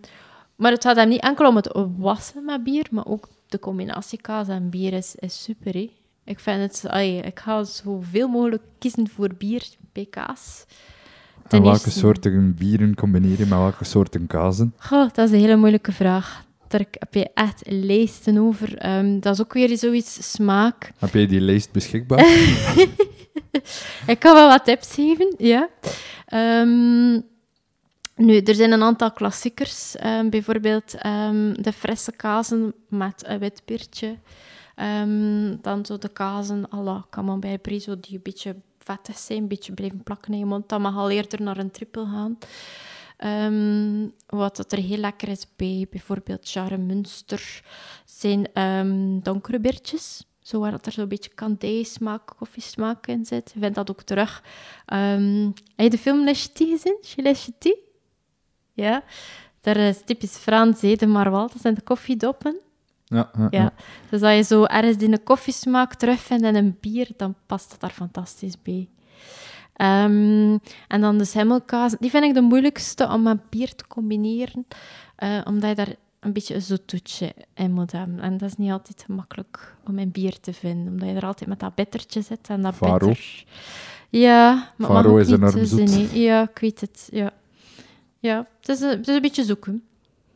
maar 0.55 0.71
het 0.71 0.83
gaat 0.83 0.95
hem 0.95 1.09
niet 1.09 1.21
enkel 1.21 1.47
om 1.47 1.55
het 1.55 1.71
wassen 1.97 2.45
met 2.45 2.63
bier, 2.63 2.87
maar 2.91 3.05
ook 3.05 3.29
de 3.47 3.59
combinatie 3.59 4.21
kaas 4.21 4.47
en 4.47 4.69
bier 4.69 4.93
is, 4.93 5.15
is 5.15 5.43
super. 5.43 5.73
Hè. 5.73 5.91
Ik 6.25 6.39
vind 6.39 6.61
het, 6.61 6.89
ai, 6.91 7.17
ik 7.17 7.39
ga 7.39 7.63
zoveel 7.63 8.27
mogelijk 8.27 8.63
kiezen 8.79 9.09
voor 9.09 9.29
bier 9.37 9.63
bij 9.93 10.07
kaas. 10.09 10.65
en 11.47 11.61
welke 11.61 11.67
eerste- 11.69 11.89
soorten 11.99 12.55
bieren 12.55 12.95
combineren 12.95 13.47
met 13.47 13.57
welke 13.57 13.83
soorten 13.83 14.27
kazen? 14.27 14.73
Goh, 14.77 15.09
dat 15.13 15.25
is 15.27 15.31
een 15.33 15.39
hele 15.39 15.55
moeilijke 15.55 15.91
vraag. 15.91 16.43
Daar 16.67 16.85
heb 16.91 17.13
je 17.13 17.29
echt 17.33 17.61
lijsten 17.65 18.37
over. 18.37 18.77
Ehm, 18.77 19.19
dat 19.19 19.33
is 19.33 19.41
ook 19.41 19.53
weer 19.53 19.77
zoiets 19.77 20.31
smaak. 20.31 20.91
Heb 20.99 21.13
jij 21.13 21.27
die 21.27 21.41
lijst 21.41 21.71
beschikbaar? 21.71 22.25
Ik 24.07 24.19
kan 24.19 24.33
wel 24.33 24.47
wat 24.47 24.65
tips 24.65 24.93
geven, 24.93 25.33
ja. 25.37 25.69
Ehm, 26.25 27.11
nu, 28.15 28.37
er 28.37 28.55
zijn 28.55 28.71
een 28.71 28.83
aantal 28.83 29.11
klassiekers. 29.11 29.95
Ehm, 29.95 30.29
bijvoorbeeld 30.29 30.91
de 31.55 31.71
frisse 31.75 32.11
kazen 32.11 32.73
met 32.89 33.23
een 33.25 33.39
wit 33.39 33.61
biertje. 33.65 34.15
Ehm, 34.75 35.55
dan 35.61 35.85
zo 35.85 35.97
de 35.97 36.09
kazen 36.09 36.73
à 36.73 36.81
la 36.81 37.05
camembert 37.09 37.61
brie, 37.61 37.79
zo 37.79 37.99
die 37.99 38.15
een 38.15 38.21
beetje 38.23 38.55
vettig 38.77 39.17
zijn, 39.17 39.41
een 39.41 39.47
beetje 39.47 39.73
blijven 39.73 40.03
plakken 40.03 40.33
in 40.33 40.39
je 40.39 40.45
mond. 40.45 40.69
Dat 40.69 40.79
mag 40.79 40.95
al 40.95 41.09
eerder 41.09 41.41
naar 41.41 41.57
een 41.57 41.71
trippel 41.71 42.05
gaan. 42.05 42.37
Ehm, 43.17 44.07
wat 44.27 44.55
dat 44.55 44.71
er 44.71 44.77
heel 44.77 44.97
lekker 44.97 45.27
is 45.27 45.47
bij 45.55 45.87
bijvoorbeeld 45.89 46.49
Jarre 46.49 46.77
Münster 46.77 47.63
zijn 48.05 48.53
ehm, 48.53 49.19
donkere 49.19 49.59
biertjes. 49.59 50.25
Zo 50.39 50.59
waar 50.59 50.71
dat 50.71 50.85
er 50.85 50.91
zo'n 50.91 51.07
beetje 51.07 51.33
kandijsmaak, 51.33 52.33
koffiesmaak 52.37 53.07
in 53.07 53.25
zit. 53.25 53.51
Je 53.53 53.59
vindt 53.59 53.75
dat 53.75 53.89
ook 53.89 54.01
terug. 54.01 54.43
Ehm, 54.85 55.45
heb 55.45 55.55
je 55.75 55.89
de 55.89 55.97
film 55.97 56.23
Les 56.23 56.49
gezien? 56.53 56.97
Les? 57.15 57.49
Ja. 58.73 59.03
Daar 59.61 59.77
is 59.77 60.01
typisch 60.05 60.37
Frans, 60.37 60.79
de 60.79 61.07
Marwal. 61.07 61.47
Dat 61.47 61.61
zijn 61.61 61.73
de 61.73 61.81
koffiedoppen. 61.81 62.59
Ja, 63.11 63.31
ja, 63.37 63.47
Ja. 63.49 63.73
Dus 64.09 64.21
als 64.21 64.35
je 64.35 64.43
zo 64.43 64.63
ergens 64.63 64.97
die 64.97 65.11
een 65.11 65.23
koffiesmaak 65.23 65.93
terugvindt 65.93 66.43
in 66.43 66.55
een 66.55 66.77
bier, 66.79 67.09
dan 67.17 67.35
past 67.45 67.69
dat 67.69 67.79
daar 67.79 67.89
fantastisch 67.89 68.61
bij. 68.61 68.89
Ehm, 69.73 70.57
en 70.87 71.01
dan 71.01 71.17
de 71.17 71.25
semmelkaas. 71.25 71.95
Die 71.99 72.09
vind 72.09 72.23
ik 72.23 72.33
de 72.33 72.41
moeilijkste 72.41 73.07
om 73.07 73.21
met 73.23 73.49
bier 73.49 73.75
te 73.75 73.87
combineren, 73.87 74.65
eh, 75.15 75.41
omdat 75.43 75.69
je 75.69 75.75
daar 75.75 75.95
een 76.19 76.33
beetje 76.33 76.55
een 76.55 76.61
zoetoetje 76.61 77.33
in 77.53 77.71
moet 77.71 77.91
hebben. 77.91 78.19
En 78.19 78.37
dat 78.37 78.49
is 78.49 78.55
niet 78.55 78.71
altijd 78.71 79.03
gemakkelijk 79.05 79.75
om 79.85 79.99
in 79.99 80.11
bier 80.11 80.39
te 80.39 80.53
vinden, 80.53 80.93
omdat 80.93 81.09
je 81.09 81.15
er 81.15 81.25
altijd 81.25 81.49
met 81.49 81.59
dat 81.59 81.75
bittertje 81.75 82.21
zit 82.21 82.49
en 82.49 82.61
dat 82.61 82.75
Faro. 82.75 83.07
bitter. 83.07 83.45
Ja, 84.09 84.71
maar 84.77 84.89
Faro 84.89 85.17
is 85.17 85.31
enorm 85.31 85.51
te 85.51 85.65
zoet. 85.65 86.11
Ja, 86.11 86.49
ik 86.49 86.59
weet 86.59 86.81
het. 86.81 87.07
Ja, 87.11 87.31
ja 88.19 88.47
het, 88.59 88.69
is 88.69 88.81
een, 88.81 88.89
het 88.89 89.07
is 89.07 89.15
een 89.15 89.21
beetje 89.21 89.43
zoeken. 89.43 89.83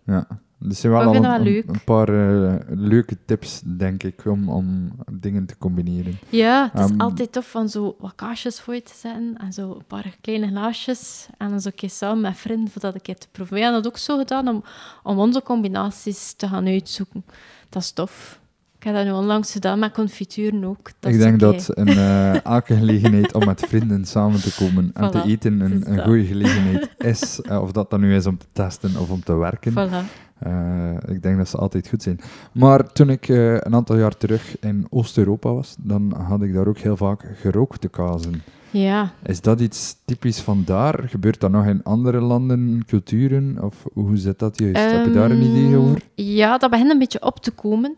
ja. 0.05 0.27
Er 0.69 0.75
zijn 0.75 0.91
wel 0.91 1.01
Ik 1.01 1.07
al 1.07 1.15
een, 1.15 1.21
dat 1.21 1.31
wel 1.65 1.75
paar 1.85 2.09
eh, 2.09 2.53
leuke 2.69 3.17
tips, 3.25 3.61
denk 3.65 4.03
ik, 4.03 4.25
om, 4.25 4.49
om 4.49 4.91
dingen 5.11 5.45
te 5.45 5.57
combineren. 5.57 6.17
Ja, 6.29 6.69
het 6.73 6.83
is 6.85 6.89
Ehm, 6.89 6.99
altijd 6.99 7.31
tof 7.31 7.49
van 7.49 7.69
zo 7.69 7.95
wat 7.99 8.13
kaasjes 8.15 8.59
voor 8.59 8.73
je 8.73 8.83
te 8.83 8.93
zetten 8.99 9.35
en 9.37 9.53
zo 9.53 9.71
een 9.71 9.85
paar 9.87 10.15
kleine 10.21 10.47
glaasjes 10.47 11.27
en 11.37 11.49
dan 11.49 11.61
zo 11.61 11.67
een 11.67 11.75
keer 11.75 11.89
samen 11.89 12.21
met 12.21 12.37
vrienden 12.37 12.69
voor 12.71 12.81
dat 12.81 12.93
een 12.95 13.01
keer 13.01 13.17
te 13.17 13.27
proeven. 13.31 13.53
Wij 13.55 13.63
hebben 13.63 13.83
dat 13.83 13.91
ook 13.91 13.97
zo 13.97 14.17
gedaan 14.17 14.47
om, 14.47 14.63
om 15.03 15.19
onze 15.19 15.41
combinaties 15.41 16.33
te 16.33 16.47
gaan 16.47 16.65
uitzoeken. 16.67 17.25
Dat 17.69 17.81
is 17.81 17.91
tof. 17.91 18.39
Ik 18.77 18.83
heb 18.91 18.93
dat 19.05 19.05
nu 19.05 19.19
onlangs 19.19 19.51
gedaan 19.51 19.79
met 19.79 19.93
confituren 19.93 20.63
ook. 20.65 20.89
Dat 20.99 21.11
ik 21.11 21.17
denk 21.19 21.39
dat 21.39 21.69
een, 21.73 21.87
eh, 21.87 22.45
elke 22.55 22.75
gelegenheid 22.75 23.33
om 23.33 23.45
met 23.45 23.61
vrienden 23.67 24.05
samen 24.05 24.41
te 24.41 24.55
komen 24.59 24.91
en 24.93 25.11
te 25.11 25.23
eten 25.23 25.59
het 25.59 25.71
een, 25.71 25.89
een 25.89 25.95
dat. 25.95 26.05
goede 26.05 26.25
gelegenheid 26.25 26.89
is. 26.97 27.41
eh, 27.41 27.61
of 27.61 27.71
dat 27.71 27.89
dan 27.89 27.99
nu 27.99 28.15
is 28.15 28.25
om 28.25 28.37
te 28.37 28.45
testen 28.53 28.97
of 28.99 29.09
om 29.09 29.23
te 29.23 29.35
werken. 29.35 29.71
Voilà. 29.71 30.24
Eh, 30.39 30.91
ik 31.07 31.23
denk 31.23 31.37
dat 31.37 31.49
ze 31.49 31.57
altijd 31.57 31.87
goed 31.87 32.03
zijn. 32.03 32.19
Maar 32.51 32.91
toen 32.93 33.09
ik 33.09 33.29
eh, 33.29 33.53
een 33.53 33.75
aantal 33.75 33.97
jaar 33.97 34.17
terug 34.17 34.59
in 34.59 34.87
Oost-Europa 34.89 35.53
was, 35.53 35.75
dan 35.79 36.13
had 36.27 36.41
ik 36.41 36.53
daar 36.53 36.67
ook 36.67 36.77
heel 36.77 36.97
vaak 36.97 37.25
gerookte 37.35 37.87
kazen. 37.87 38.43
Ja, 38.71 39.11
Is 39.23 39.41
dat 39.41 39.59
iets 39.61 39.95
typisch 40.05 40.39
van 40.39 40.63
daar? 40.65 41.03
Gebeurt 41.09 41.39
dat 41.39 41.51
nog 41.51 41.65
in 41.65 41.83
andere 41.83 42.19
landen, 42.19 42.83
culturen? 42.85 43.57
Of 43.63 43.85
hoe 43.93 44.17
zit 44.17 44.39
dat 44.39 44.59
juist? 44.59 44.91
Heb 44.91 45.05
je 45.05 45.11
daar 45.11 45.31
een 45.31 45.41
idee 45.41 45.65
Ehm, 45.73 45.75
over? 45.81 46.01
Ja, 46.15 46.57
dat 46.57 46.69
begint 46.69 46.91
een 46.91 46.99
beetje 46.99 47.21
op 47.23 47.39
te 47.39 47.51
komen. 47.51 47.95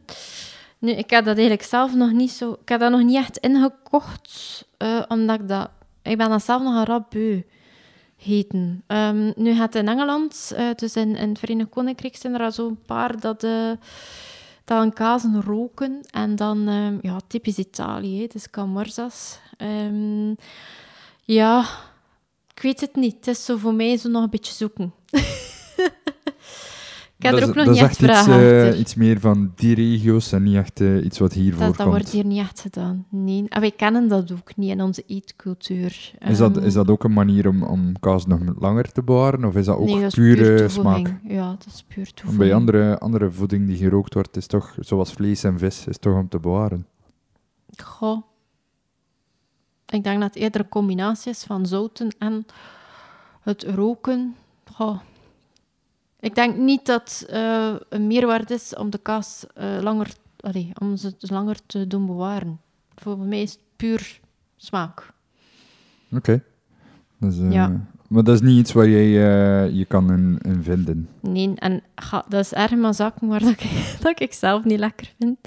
Nu, 0.79 0.91
ik 0.91 1.09
heb 1.09 1.25
dat 1.25 1.37
eigenlijk 1.37 1.67
zelf 1.67 1.95
nog 1.95 2.11
niet 2.11 2.31
zo... 2.31 2.51
Ik 2.61 2.69
heb 2.69 2.79
dat 2.79 2.91
nog 2.91 3.03
niet 3.03 3.15
echt 3.15 3.37
ingekocht, 3.37 4.65
eh, 4.77 5.01
omdat 5.07 5.39
ik 5.39 5.47
dat... 5.47 5.69
Ik 6.01 6.17
ben 6.17 6.29
dat 6.29 6.43
zelf 6.43 6.63
nog 6.63 6.75
een 6.75 6.85
rap 6.85 7.05
beu. 7.09 7.41
Heten. 8.27 8.83
Ehm, 8.87 9.31
nu 9.35 9.53
gaat 9.53 9.75
in 9.75 9.87
Engeland, 9.87 10.53
uh, 10.57 10.69
dus 10.75 10.95
in, 10.95 11.15
in 11.15 11.29
het 11.29 11.39
Verenigd 11.39 11.69
Koninkrijk, 11.69 12.15
zijn 12.15 12.33
er 12.33 12.41
al 12.41 12.51
zo'n 12.51 12.79
paar 12.85 13.19
dat, 13.19 13.43
uh, 13.43 13.71
dat 14.65 14.93
kazen 14.93 15.41
roken. 15.41 16.01
En 16.11 16.35
dan, 16.35 16.67
um, 16.67 16.99
ja, 17.01 17.19
typisch 17.27 17.57
Italië, 17.57 18.27
dus 18.27 18.49
Camorzas. 18.49 19.39
Um, 19.57 20.35
ja, 21.23 21.65
ik 22.53 22.61
weet 22.61 22.81
het 22.81 22.95
niet. 22.95 23.15
Het 23.15 23.27
is 23.27 23.45
zo 23.45 23.57
voor 23.57 23.73
mij 23.73 23.97
zo 23.97 24.09
nog 24.09 24.23
een 24.23 24.29
beetje 24.29 24.53
zoeken. 24.53 24.93
Ik 27.17 27.23
heb 27.23 27.31
dat 27.31 27.41
er 27.41 27.47
ook 27.47 27.55
is, 27.55 27.65
nog 27.65 27.65
dat 27.65 27.73
niet 27.73 27.83
echt 27.83 28.01
echt 28.01 28.01
iets, 28.01 28.25
vragen 28.25 28.51
eh, 28.57 28.63
achter. 28.65 28.79
iets 28.79 28.95
meer 28.95 29.19
van 29.19 29.51
die 29.55 29.75
regio's 29.75 30.31
en 30.31 30.43
niet 30.43 30.55
echt 30.55 30.81
eh, 30.81 31.03
iets 31.05 31.19
wat 31.19 31.33
hier 31.33 31.49
Dat, 31.49 31.57
voorkomt. 31.57 31.77
dat 31.77 31.87
wordt 31.87 32.09
hier 32.09 32.25
niet 32.25 32.39
echt 32.39 32.59
gedaan. 32.59 33.05
Nee. 33.09 33.45
En 33.49 33.61
wij 33.61 33.71
kennen 33.71 34.07
dat 34.07 34.31
ook 34.31 34.55
niet 34.55 34.69
in 34.69 34.81
onze 34.81 35.03
eetcultuur. 35.07 36.13
Is 36.19 36.37
dat, 36.37 36.57
Ehm, 36.57 36.65
is 36.65 36.73
dat 36.73 36.89
ook 36.89 37.03
een 37.03 37.13
manier 37.13 37.47
om, 37.47 37.63
om 37.63 37.99
kaas 37.99 38.25
nog 38.25 38.39
langer 38.59 38.91
te 38.91 39.03
bewaren? 39.03 39.45
Of 39.45 39.55
is 39.55 39.65
dat 39.65 39.77
ook 39.77 39.85
nee, 39.85 40.01
dat 40.01 40.13
pure 40.13 40.55
puur 40.55 40.69
smaak? 40.69 41.19
Ja, 41.27 41.49
dat 41.49 41.65
is 41.73 41.83
puur 41.87 42.13
toevoeging. 42.13 42.37
bij 42.37 42.53
andere, 42.53 42.99
andere 42.99 43.31
voeding 43.31 43.67
die 43.67 43.77
gerookt 43.77 44.13
wordt, 44.13 44.37
is 44.37 44.47
toch, 44.47 44.75
zoals 44.79 45.11
vlees 45.13 45.43
en 45.43 45.57
vis, 45.59 45.87
is 45.87 45.97
toch 45.97 46.15
om 46.15 46.29
te 46.29 46.39
bewaren. 46.39 46.85
Goh. 47.83 48.21
Ik 49.89 50.03
denk 50.03 50.19
dat 50.19 50.33
het 50.33 50.43
eerder 50.43 50.61
een 50.61 50.69
combinatie 50.69 51.31
is 51.31 51.43
van 51.43 51.65
zouten 51.65 52.15
en 52.19 52.45
het 53.41 53.63
roken. 53.63 54.35
Goh. 54.73 54.99
Ik 56.27 56.35
denk 56.35 56.57
niet 56.57 56.85
dat 56.85 57.25
eh 57.29 57.73
een 57.89 58.07
meerwaarde 58.07 58.53
is 58.53 58.75
om 58.75 58.89
de 58.89 58.97
kaas 58.97 59.45
eh, 59.53 59.65
langer, 59.81 60.13
allee, 60.39 60.71
om 60.81 60.97
ze 60.97 61.13
langer 61.19 61.57
te 61.65 61.87
doen 61.87 62.05
bewaren. 62.05 62.59
Voor 62.95 63.17
mij 63.17 63.41
is 63.41 63.51
het 63.51 63.59
puur 63.75 64.19
smaak. 64.57 65.13
Oké. 66.11 66.43
Dus, 67.19 67.35
Ja. 67.49 67.85
Maar 68.07 68.23
dat 68.23 68.35
is 68.35 68.41
niet 68.41 68.57
iets 68.59 68.73
waar 68.73 68.89
jij 68.89 69.09
je 69.73 69.85
kan 69.85 70.11
in, 70.11 70.39
in 70.41 70.63
vinden. 70.63 71.09
Nee, 71.19 71.53
en 71.55 71.81
ga, 71.95 72.25
dat 72.27 72.39
is 72.39 72.53
erg 72.53 72.75
maar 72.75 72.93
zaken 72.93 73.27
waar 73.31 73.39
dat 73.39 73.49
ik, 73.49 73.97
dat 74.01 74.19
ik 74.21 74.33
zelf 74.33 74.63
niet 74.63 74.79
lekker 74.79 75.13
vind. 75.19 75.37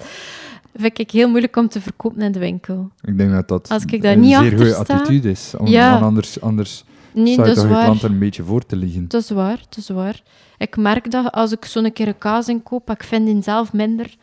Vind 0.75 0.99
ik 0.99 1.11
heel 1.11 1.29
moeilijk 1.29 1.55
om 1.55 1.67
te 1.67 1.81
verkopen 1.81 2.21
in 2.21 2.31
de 2.31 2.39
winkel. 2.39 2.91
Ik 3.01 3.17
denk 3.17 3.31
dat 3.31 3.47
dat 3.47 3.69
Als 3.69 3.85
ik 3.85 4.01
daar 4.01 4.13
een 4.13 4.19
niet 4.19 4.35
zeer 4.35 4.55
goede 4.57 4.75
attitude 4.75 5.29
is. 5.29 5.53
Om, 5.57 5.67
Ja. 5.67 5.91
want 5.91 6.03
anders, 6.03 6.41
anders 6.41 6.83
Nee, 7.13 7.33
zou 7.33 7.47
dat 7.47 7.55
je 7.55 7.61
toch 7.61 7.77
je 7.77 7.83
klanten 7.83 8.11
een 8.11 8.19
beetje 8.19 8.43
voor 8.43 8.65
te 8.65 8.75
liggen. 8.75 9.07
Dat 9.07 9.21
is 9.21 9.29
waar, 9.29 9.57
dat 9.57 9.77
is 9.77 9.89
waar. 9.89 10.21
Ik 10.57 10.77
merk 10.77 11.11
dat 11.11 11.31
als 11.31 11.51
ik 11.51 11.65
zo'n 11.65 11.91
keer 11.91 12.07
een 12.07 12.17
kaas 12.17 12.47
inkoop, 12.47 12.89
ik 12.89 13.03
vind 13.03 13.25
die 13.25 13.41
zelf 13.41 13.73
minder, 13.73 14.15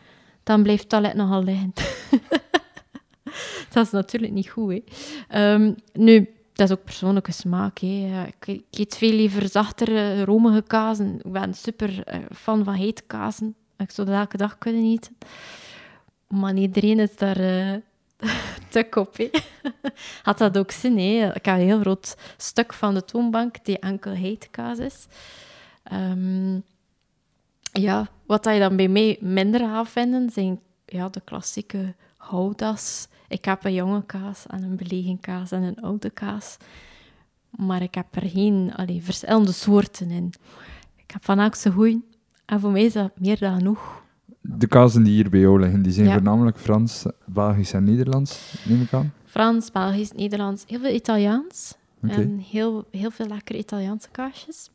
dan 0.43 0.63
blijft 0.63 0.81
het 0.81 0.89
toilet 0.89 1.13
nogal 1.13 1.43
liggen. 1.43 1.73
dat 3.73 3.85
is 3.85 3.91
natuurlijk 3.91 4.33
niet 4.33 4.49
goed, 4.49 4.71
hè. 4.71 4.81
Ehm, 5.27 5.73
nu, 5.93 6.29
dat 6.53 6.69
is 6.69 6.75
ook 6.75 6.83
persoonlijke 6.83 7.31
smaak, 7.31 7.79
hè. 7.79 8.25
Ik, 8.41 8.61
eet 8.71 8.97
veel 8.97 9.13
liever 9.13 9.49
zachtere, 9.49 10.23
romige 10.23 10.61
kazen. 10.61 11.15
Ik 11.23 11.31
ben 11.31 11.53
super 11.53 12.03
eh, 12.03 12.19
fan 12.31 12.63
van 12.63 12.73
hete 12.73 13.03
kazen. 13.07 13.55
Ik 13.77 13.91
zou 13.91 14.07
dat 14.07 14.15
elke 14.17 14.37
dag 14.37 14.57
kunnen 14.57 14.83
eten. 14.83 15.17
Maar 16.27 16.55
iedereen 16.55 16.99
is 16.99 17.15
daar 17.15 17.37
eh, 17.37 17.75
te 18.69 18.83
kop, 18.83 19.17
hè. 19.17 19.29
Had 20.23 20.37
dat 20.37 20.57
ook 20.57 20.71
zin, 20.71 20.97
hè. 20.97 21.35
Ik 21.35 21.45
heb 21.45 21.55
een 21.55 21.65
heel 21.65 21.79
groot 21.79 22.17
stuk 22.37 22.73
van 22.73 22.93
de 22.93 23.05
toonbank 23.05 23.65
die 23.65 23.79
enkel 23.79 24.11
hete 24.11 24.47
kaas 24.49 24.77
is. 24.77 25.07
Ehm, 25.83 26.59
ja, 27.71 28.07
wat 28.25 28.45
je 28.45 28.59
dan 28.59 28.75
bij 28.75 28.87
mij 28.87 29.17
minder 29.19 29.59
gaat 29.59 29.89
vinden, 29.89 30.29
zijn 30.29 30.59
ja, 30.85 31.09
de 31.09 31.21
klassieke 31.21 31.95
houdas. 32.17 33.07
Ik 33.27 33.45
heb 33.45 33.63
een 33.65 33.73
jonge 33.73 34.05
kaas 34.05 34.47
en 34.47 34.63
een 34.63 34.75
belegen 34.75 35.19
kaas 35.19 35.51
en 35.51 35.61
een 35.61 35.81
oude 35.81 36.09
kaas. 36.09 36.57
Maar 37.49 37.81
ik 37.81 37.95
heb 37.95 38.15
er 38.15 38.29
geen 38.29 38.73
allee, 38.75 39.03
verschillende 39.03 39.51
soorten 39.51 40.11
in. 40.11 40.33
Ik 40.95 41.11
heb 41.11 41.23
van 41.23 41.39
elke 41.39 41.71
goeie. 41.71 42.07
En 42.45 42.59
voor 42.59 42.71
mij 42.71 42.83
is 42.83 42.93
dat 42.93 43.19
meer 43.19 43.39
dan 43.39 43.57
genoeg. 43.57 44.03
De 44.41 44.67
kazen 44.67 45.03
die 45.03 45.13
hier 45.13 45.29
bij 45.29 45.39
jou 45.39 45.59
liggen, 45.59 45.81
die 45.81 45.91
zijn 45.91 46.07
Ja. 46.07 46.13
voornamelijk 46.13 46.57
Frans, 46.57 47.05
Belgisch 47.25 47.73
en 47.73 47.83
Nederlands, 47.83 48.55
neem 48.65 48.81
ik 48.81 48.93
aan. 48.93 49.13
Frans, 49.25 49.71
Belgisch, 49.71 50.11
Nederlands, 50.11 50.63
heel 50.67 50.79
veel 50.79 50.93
Italiaans. 50.93 51.77
En 52.01 52.37
heel, 52.37 52.87
heel 52.91 53.11
veel 53.11 53.27
lekkere 53.27 53.57
Italiaanse 53.59 54.09
kaasjes. 54.11 54.69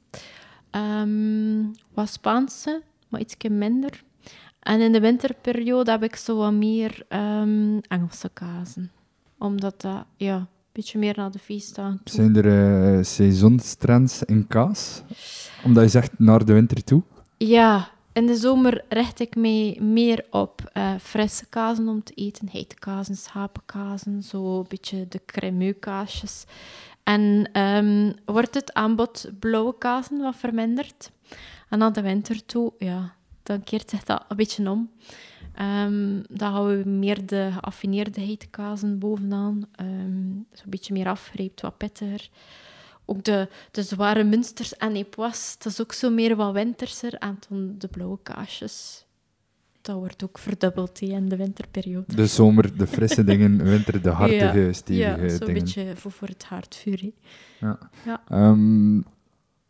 Ehm, 0.70 1.62
wat 1.94 2.08
Spaanse, 2.08 2.82
maar 3.08 3.20
iets 3.20 3.36
minder. 3.50 4.02
En 4.60 4.80
in 4.80 4.92
de 4.92 5.00
winterperiode 5.00 5.90
heb 5.90 6.02
ik 6.02 6.16
zo 6.16 6.36
wat 6.36 6.52
meer 6.52 7.04
ehm, 7.08 7.78
Engelse 7.78 8.30
kazen. 8.32 8.90
Omdat 9.38 9.80
dat, 9.80 10.04
ja, 10.16 10.36
een 10.36 10.46
beetje 10.72 10.98
meer 10.98 11.14
naar 11.16 11.30
de 11.30 11.38
feestdagen 11.38 12.00
toe. 12.04 12.14
Zijn 12.14 12.36
er 12.36 12.46
eh 12.98 13.04
seizoenstrends 13.04 14.22
in 14.22 14.46
kaas? 14.46 15.02
Omdat 15.64 15.82
je 15.84 15.90
zegt 15.90 16.18
naar 16.18 16.44
de 16.44 16.52
winter 16.52 16.84
toe. 16.84 17.02
Ja, 17.36 17.88
in 18.14 18.26
de 18.26 18.36
zomer 18.36 18.84
richt 18.88 19.20
ik 19.20 19.36
mij 19.36 19.78
meer 19.80 20.24
op 20.30 20.70
eh, 20.72 20.94
frisse 21.00 21.46
kazen 21.46 21.88
om 21.88 22.02
te 22.02 22.12
eten. 22.14 22.48
Heidkazen, 22.50 23.16
schapenkazen, 23.16 24.22
zo 24.22 24.58
een 24.58 24.66
beetje 24.68 25.08
de 25.08 25.20
cremeux 25.26 25.78
kaasjes. 25.80 26.44
En 27.02 27.48
ehm, 27.52 28.12
wordt 28.24 28.54
het 28.54 28.72
aanbod 28.72 29.30
blauwe 29.38 29.78
kazen 29.78 30.18
wat 30.18 30.36
verminderd. 30.36 31.10
En 31.68 31.78
naar 31.78 31.92
de 31.92 32.02
winter 32.02 32.46
toe, 32.46 32.72
ja, 32.78 33.14
dan 33.42 33.64
keert 33.64 33.90
zich 33.90 34.04
dat 34.04 34.24
een 34.28 34.36
beetje 34.36 34.70
om. 34.70 34.90
Ehm, 35.54 36.22
dan 36.30 36.52
gaan 36.52 36.66
we 36.66 36.88
meer 36.88 37.26
de 37.26 37.50
geaffineerde 37.52 38.20
heidkazen 38.20 38.98
bovenaan. 38.98 39.66
Ehm 39.76 40.14
Zo'n 40.54 40.70
beetje 40.70 40.92
meer 40.92 41.08
afgereept, 41.08 41.60
wat 41.60 41.76
pittiger. 41.76 42.28
Ook 43.06 43.24
de, 43.24 43.48
de 43.70 43.82
zware 43.82 44.24
munsters 44.24 44.76
en 44.76 44.94
epois, 44.96 45.56
dat 45.58 45.72
is 45.72 45.80
ook 45.80 45.92
zo 45.92 46.10
meer 46.10 46.36
wat 46.36 46.52
winterser. 46.52 47.14
En 47.14 47.38
dan 47.48 47.74
de 47.78 47.88
blauwe 47.88 48.18
kaasjes. 48.22 49.06
Dat 49.80 49.96
wordt 49.96 50.24
ook 50.24 50.38
verdubbeld 50.38 51.00
in 51.00 51.28
de 51.28 51.36
winterperiode. 51.36 52.14
De 52.16 52.26
zomer, 52.26 52.76
de 52.78 52.86
frisse 52.86 53.24
dingen, 53.30 53.62
winter, 53.64 54.02
de 54.02 54.10
hartige, 54.10 54.58
ja, 54.58 54.72
stevige 54.72 55.22
ja, 55.22 55.28
zo'n 55.28 55.38
dingen. 55.38 55.54
beetje 55.54 55.96
voor, 55.96 56.10
voor 56.10 56.28
het 56.28 56.44
haardvuur. 56.44 57.00
hè. 57.00 57.12
Ja. 57.66 57.78
Ja. 58.04 58.22
Ehm, 58.28 58.98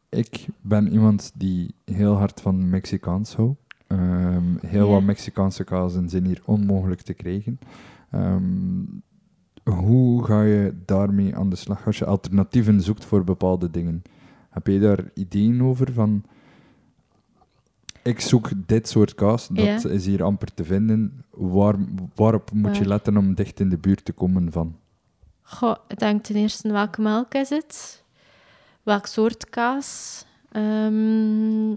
ik 0.08 0.46
ben 0.60 0.92
iemand 0.92 1.32
die 1.34 1.74
heel 1.84 2.14
hard 2.14 2.40
van 2.40 2.68
Mexicaans 2.70 3.34
houdt. 3.34 3.60
Ehm, 3.86 4.56
heel 4.66 4.86
Ja. 4.86 4.92
wat 4.92 5.02
Mexicaanse 5.02 5.64
kazen 5.64 6.08
zijn 6.08 6.24
hier 6.26 6.42
onmogelijk 6.44 7.00
te 7.00 7.14
krijgen. 7.14 7.58
Ehm, 8.10 8.82
hoe 10.26 10.34
ga 10.34 10.42
je 10.42 10.74
daarmee 10.84 11.36
aan 11.36 11.50
de 11.50 11.56
slag 11.56 11.86
als 11.86 11.98
je 11.98 12.04
alternatieven 12.04 12.80
zoekt 12.80 13.04
voor 13.04 13.24
bepaalde 13.24 13.70
dingen? 13.70 14.02
Heb 14.50 14.66
je 14.66 14.78
daar 14.80 15.10
ideeën 15.14 15.62
over 15.62 15.92
van... 15.92 16.24
Ik 18.02 18.20
zoek 18.20 18.50
dit 18.66 18.88
soort 18.88 19.14
kaas, 19.14 19.48
dat 19.48 19.82
Ja. 19.82 19.88
is 19.88 20.06
hier 20.06 20.22
amper 20.22 20.54
te 20.54 20.64
vinden. 20.64 21.24
Waar, 21.30 21.74
waarop 22.14 22.52
moet 22.52 22.76
je 22.76 22.86
letten 22.86 23.16
om 23.16 23.34
dicht 23.34 23.60
in 23.60 23.68
de 23.68 23.78
buurt 23.78 24.04
te 24.04 24.12
komen 24.12 24.52
van? 24.52 24.76
Goh, 25.42 25.76
ik 25.88 25.98
denk 25.98 26.24
ten 26.24 26.36
eerste 26.36 26.72
welke 26.72 27.00
melk 27.00 27.34
is 27.34 27.48
het? 27.48 28.02
Welk 28.82 29.06
soort 29.06 29.50
kaas? 29.50 30.24
Ehm, 30.52 31.70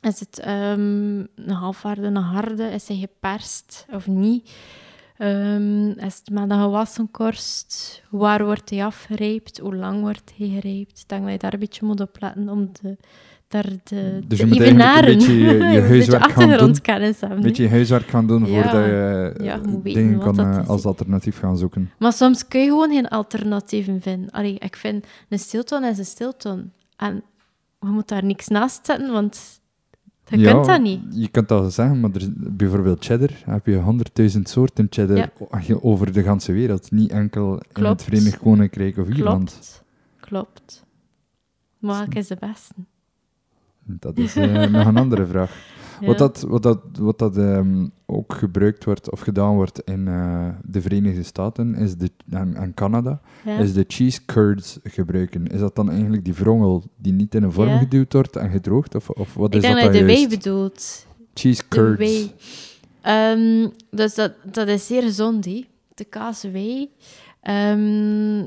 is 0.00 0.20
het 0.20 0.38
ehm, 0.38 1.18
een 1.34 1.50
halfharde, 1.50 2.06
een 2.06 2.16
harde? 2.16 2.64
Is 2.64 2.88
hij 2.88 2.96
geperst 2.96 3.86
of 3.90 4.06
niet? 4.06 4.50
Ehm, 5.16 5.88
is 5.88 6.16
het 6.24 6.30
met 6.32 6.50
een 6.50 6.60
gewassen 6.62 7.10
korst? 7.10 8.02
Waar 8.10 8.44
wordt 8.44 8.70
hij 8.70 8.84
afgereept? 8.84 9.58
Hoe 9.58 9.74
lang 9.76 10.00
wordt 10.00 10.32
hij 10.36 10.48
gereept? 10.48 10.98
Ik 11.00 11.08
denk 11.08 11.22
dat 11.22 11.32
je 11.32 11.38
daar 11.38 11.52
een 11.52 11.58
beetje 11.58 11.86
moet 11.86 12.00
op 12.00 12.16
letten 12.20 12.48
om 12.48 12.70
de, 12.82 12.96
daar 13.48 13.66
de, 13.84 14.20
Dus 14.26 14.38
de 14.38 14.46
je 14.46 14.46
moet 14.46 14.60
eigenlijk 14.60 14.60
een 14.60 14.66
evenaren. 14.66 15.16
beetje 15.18 15.34
je- 15.34 15.72
je 15.72 15.80
huiswerk 15.92 16.22
gaan 16.22 16.32
doen. 16.34 16.42
achtergrondkennis 16.42 17.20
hebben. 17.20 17.38
Een 17.38 17.42
beetje 17.44 17.68
huiswerk 17.68 18.08
gaan 18.08 18.26
doen 18.26 18.46
voordat 18.46 18.72
je 18.72 19.34
Ja, 19.42 19.54
eh, 19.58 19.64
je 19.64 19.80
weten 19.82 19.82
dingen 20.02 20.18
kan 20.18 20.34
dat 20.36 20.46
eh, 20.46 20.68
als 20.68 20.84
alternatief 20.84 21.38
gaan 21.38 21.56
zoeken. 21.58 21.90
Maar 21.98 22.12
soms 22.12 22.48
kun 22.48 22.60
je 22.60 22.66
gewoon 22.66 22.90
geen 22.90 23.08
alternatieven 23.08 24.00
vinden. 24.02 24.30
Allee, 24.30 24.58
ik 24.58 24.76
vind 24.76 25.06
een 25.28 25.38
stilton 25.38 25.84
is 25.84 25.98
een 25.98 26.04
stilton. 26.04 26.72
En 26.96 27.22
je 27.80 27.86
moet 27.86 28.08
daar 28.08 28.24
niks 28.24 28.48
naast 28.48 28.86
zetten, 28.86 29.12
want 29.12 29.60
je 30.24 30.38
Ja, 30.38 30.52
kunt 30.52 30.64
dat 30.64 30.80
niet. 30.82 31.00
Je 31.10 31.28
kunt 31.28 31.48
dat 31.48 31.72
zeggen, 31.74 32.00
maar 32.00 32.10
er, 32.10 32.20
is- 32.20 32.28
bijvoorbeeld 32.32 33.04
cheddar, 33.04 33.30
heb 33.44 33.66
je 33.66 33.76
honderdduizend 33.76 34.48
soorten 34.48 34.86
cheddar 34.90 35.16
Ja. 35.16 35.30
over 35.80 36.12
de 36.12 36.22
ganse 36.22 36.52
wereld. 36.52 36.90
Niet 36.90 37.10
enkel 37.10 37.60
in 37.74 37.84
het. 37.84 38.02
Verenigd 38.02 38.38
Koninkrijk 38.38 38.96
of 38.98 39.08
Ierland. 39.08 39.50
Klopt. 39.50 39.82
Klopt. 40.20 40.84
Maar 41.78 41.96
welke 41.98 42.18
is 42.18 42.26
de 42.26 42.36
beste? 42.40 42.74
Dat 43.84 44.18
is 44.18 44.36
eh, 44.36 44.66
nog 44.76 44.86
een 44.86 44.96
andere 44.96 45.26
vraag. 45.26 45.72
Ja. 46.00 46.06
Wat 46.06 46.18
dat, 46.18 46.40
wat 46.48 46.62
dat, 46.62 46.80
wat 46.98 47.18
dat 47.18 47.36
ehm, 47.36 47.86
ook 48.06 48.32
gebruikt 48.32 48.84
wordt 48.84 49.10
of 49.10 49.20
gedaan 49.20 49.54
wordt 49.54 49.80
in 49.80 50.08
eh, 50.08 50.48
de 50.62 50.80
Verenigde 50.80 51.22
Staten 51.22 51.74
is 51.74 51.96
de, 51.96 52.10
en, 52.30 52.54
en 52.54 52.74
Canada, 52.74 53.20
Ja. 53.44 53.58
is 53.58 53.72
de 53.72 53.84
cheese 53.88 54.24
curds 54.24 54.78
gebruiken. 54.82 55.46
Is 55.46 55.60
dat 55.60 55.74
dan 55.76 55.90
eigenlijk 55.90 56.24
die 56.24 56.34
wrongel 56.34 56.82
die 56.96 57.12
niet 57.12 57.34
in 57.34 57.42
een 57.42 57.52
vorm 57.52 57.68
Ja. 57.68 57.78
geduwd 57.78 58.12
wordt 58.12 58.36
en 58.36 58.50
gedroogd? 58.50 58.94
Of, 58.94 59.10
of 59.10 59.34
wat 59.34 59.54
ik 59.54 59.54
is 59.54 59.60
denk 59.62 59.74
dat 59.74 59.84
dat 59.84 59.92
je 59.94 59.98
dan 59.98 60.08
de 60.08 60.14
juist? 60.20 60.28
bedoelt. 60.28 61.06
Cheese 61.34 61.62
curds. 61.68 62.32
Ehm, 63.00 63.68
dus 63.90 64.14
dat, 64.14 64.32
dat 64.52 64.68
is 64.68 64.86
zeer 64.86 65.02
gezond. 65.02 65.44
De 65.94 66.04
kaaswei. 66.08 66.90
Ehm 67.40 68.44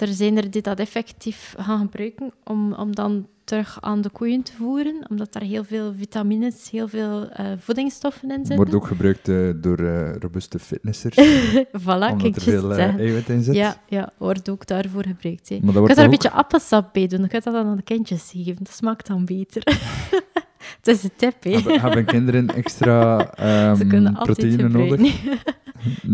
er 0.00 0.08
zijn 0.08 0.36
er 0.36 0.50
die 0.50 0.62
dat 0.62 0.78
effectief 0.78 1.54
gaan 1.58 1.78
gebruiken 1.80 2.32
om, 2.44 2.72
om 2.72 2.94
dan 2.94 3.26
terug 3.48 3.78
aan 3.80 4.00
de 4.00 4.10
koeien 4.10 4.42
te 4.42 4.52
voeren, 4.52 5.06
omdat 5.08 5.32
daar 5.32 5.42
heel 5.42 5.64
veel 5.64 5.94
vitamines, 5.94 6.70
heel 6.70 6.88
veel 6.88 7.22
uh, 7.22 7.46
voedingsstoffen 7.58 8.30
in 8.30 8.36
zitten. 8.36 8.56
Wordt 8.56 8.74
ook 8.74 8.86
gebruikt 8.86 9.28
uh, 9.28 9.50
door 9.56 9.80
uh, 9.80 10.14
robuuste 10.16 10.58
fitnessers. 10.58 11.16
voilà, 11.82 12.12
omdat 12.12 12.36
er 12.36 12.42
veel 12.42 12.72
eiwit 12.72 13.28
in 13.28 13.42
zit. 13.42 13.54
Ja, 13.54 13.82
ja, 13.86 14.12
wordt 14.16 14.48
ook 14.50 14.66
daarvoor 14.66 15.04
gebruikt. 15.04 15.48
Je 15.48 15.60
kunt 15.60 15.94
daar 15.94 16.04
een 16.04 16.10
beetje 16.10 16.30
appelsap 16.30 16.92
bij 16.92 17.06
doen, 17.06 17.18
dan 17.18 17.28
kun 17.28 17.38
je 17.38 17.44
dat 17.44 17.54
dan 17.54 17.66
aan 17.66 17.76
de 17.76 17.82
kindjes 17.82 18.30
geven. 18.30 18.64
Dat 18.64 18.74
smaakt 18.74 19.06
dan 19.06 19.24
beter. 19.24 19.62
Het 20.82 20.96
is 20.96 21.02
een 21.02 21.10
tip, 21.16 21.42
hè. 21.42 21.50
Hebben, 21.50 21.80
hebben 21.80 22.04
kinderen 22.04 22.48
extra 22.48 23.20
um, 23.80 24.12
proteïne 24.12 24.68
nodig? 24.68 25.00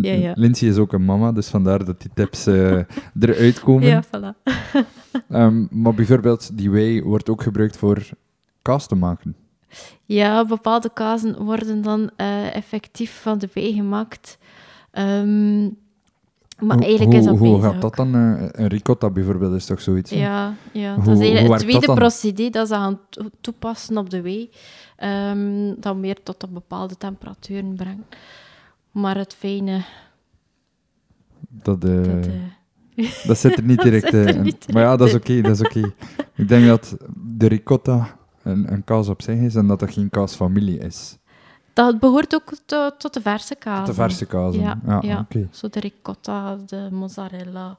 ja, 0.02 0.12
ja. 0.12 0.32
Lindsay 0.34 0.68
is 0.68 0.76
ook 0.76 0.92
een 0.92 1.04
mama, 1.04 1.32
dus 1.32 1.48
vandaar 1.48 1.84
dat 1.84 2.00
die 2.00 2.10
tips 2.14 2.46
uh, 2.46 2.80
eruit 3.20 3.60
komen. 3.60 3.88
Ja, 3.88 4.04
voilà. 4.04 4.52
um, 5.28 5.68
maar 5.70 5.94
bijvoorbeeld, 5.94 6.58
die 6.58 6.70
whey 6.70 7.02
wordt 7.02 7.28
ook 7.28 7.42
gebruikt 7.42 7.76
voor 7.76 8.08
kaas 8.62 8.86
te 8.86 8.94
maken. 8.94 9.36
Ja, 10.04 10.44
bepaalde 10.44 10.90
kazen 10.94 11.42
worden 11.42 11.82
dan 11.82 12.10
uh, 12.16 12.56
effectief 12.56 13.20
van 13.20 13.38
de 13.38 13.48
whey 13.52 13.72
gemaakt. 13.72 14.38
Um, 14.92 15.76
maar 16.58 16.76
hoe, 16.76 16.86
eigenlijk 16.86 17.16
is 17.18 17.24
dat 17.24 17.38
Hoe 17.38 17.62
gaat 17.62 17.80
dat 17.80 17.94
dan? 17.94 18.16
Uh, 18.16 18.48
een 18.50 18.66
ricotta 18.66 19.10
bijvoorbeeld 19.10 19.54
is 19.54 19.66
toch 19.66 19.80
zoiets? 19.80 20.10
Ja, 20.10 20.54
ja. 20.72 20.94
Hoe, 20.94 21.04
dat 21.04 21.20
is 21.20 21.40
het 21.40 21.58
tweede 21.58 21.94
procedé 21.94 22.50
dat 22.50 22.68
ze 22.68 22.74
gaan 22.74 22.98
toepassen 23.40 23.98
op 23.98 24.10
de 24.10 24.22
whey. 24.22 24.50
Um, 25.30 25.80
dat 25.80 25.96
meer 25.96 26.22
tot 26.22 26.42
een 26.42 26.52
bepaalde 26.52 26.96
temperaturen 26.96 27.74
brengt. 27.74 28.16
Maar 28.90 29.16
het 29.16 29.34
fijne... 29.34 29.84
Dat, 31.48 31.84
uh, 31.84 32.04
dat, 32.04 32.26
uh, 32.94 33.10
dat 33.26 33.38
zit 33.38 33.56
er 33.56 33.64
niet 33.64 33.82
direct 33.88 34.12
in. 34.12 34.54
Maar 34.72 34.82
ja, 34.82 34.96
dat 34.96 35.08
is 35.08 35.14
oké, 35.14 35.40
dat 35.40 35.60
is 35.60 35.60
oké. 35.60 35.92
Ik 36.34 36.48
denk 36.48 36.66
dat 36.66 36.96
de 37.16 37.46
ricotta 37.46 38.16
een, 38.42 38.72
een 38.72 38.84
kaas 38.84 39.08
op 39.08 39.22
zich 39.22 39.38
is 39.38 39.54
en 39.54 39.66
dat 39.66 39.80
dat 39.80 39.92
geen 39.92 40.10
kaasfamilie 40.10 40.78
is. 40.78 41.18
Dat 41.74 41.98
behoort 41.98 42.34
ook 42.34 42.52
to, 42.66 42.90
tot 42.96 43.14
de 43.14 43.20
verse 43.20 43.54
kaas. 43.54 43.86
Tot 43.86 43.86
de 43.86 44.02
verse 44.02 44.26
kaas. 44.26 44.54
Ja, 44.54 44.80
ja, 44.86 44.98
ja. 45.02 45.20
Okay. 45.20 45.48
zo 45.50 45.68
de 45.68 45.80
ricotta, 45.80 46.56
de 46.66 46.88
mozzarella, 46.90 47.76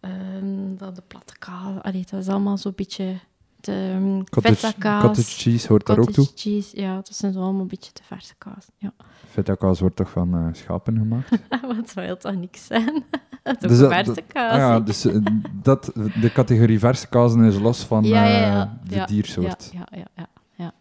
um, 0.00 0.76
de 0.76 1.02
platte 1.06 1.34
kaas. 1.38 1.82
Allee, 1.82 2.04
dat 2.10 2.20
is 2.20 2.28
allemaal 2.28 2.58
zo'n 2.58 2.72
beetje 2.76 3.18
de 3.60 3.92
um, 3.94 4.24
cottage, 4.28 4.74
kaas. 4.78 5.02
Cottage 5.02 5.40
cheese 5.40 5.68
hoort 5.68 5.86
daar 5.86 5.98
ook 5.98 6.10
toe? 6.10 6.28
cheese, 6.34 6.80
ja, 6.80 6.94
dat 6.94 7.14
zijn 7.14 7.32
zo 7.32 7.40
allemaal 7.40 7.60
een 7.60 7.68
beetje 7.68 7.90
de 7.92 8.02
verse 8.02 8.34
kaas. 8.38 8.66
Ja. 8.76 8.92
Feta 9.28 9.54
kaas 9.54 9.80
wordt 9.80 9.96
toch 9.96 10.10
van 10.10 10.34
uh, 10.34 10.48
schapen 10.52 10.96
gemaakt? 10.98 11.30
Wat 11.76 11.94
wil 11.94 12.16
toch 12.16 12.34
niks 12.34 12.66
zijn? 12.66 13.04
dat 13.42 13.70
is 13.70 13.78
dus 13.78 13.88
verse 13.88 14.22
kaas. 14.26 14.52
Ah, 14.52 14.58
ja, 14.58 14.80
dus 14.80 15.06
uh, 15.06 15.26
dat, 15.52 15.92
de 15.94 16.30
categorie 16.32 16.78
verse 16.78 17.08
kazen 17.08 17.44
is 17.44 17.58
los 17.58 17.84
van 17.84 18.04
ja. 18.04 18.64
Uh, 18.64 18.70
de 18.84 19.04
diersoort. 19.06 19.70
Ja, 19.72 19.86
ja, 19.90 20.06
ja. 20.14 20.26
ja, 20.56 20.72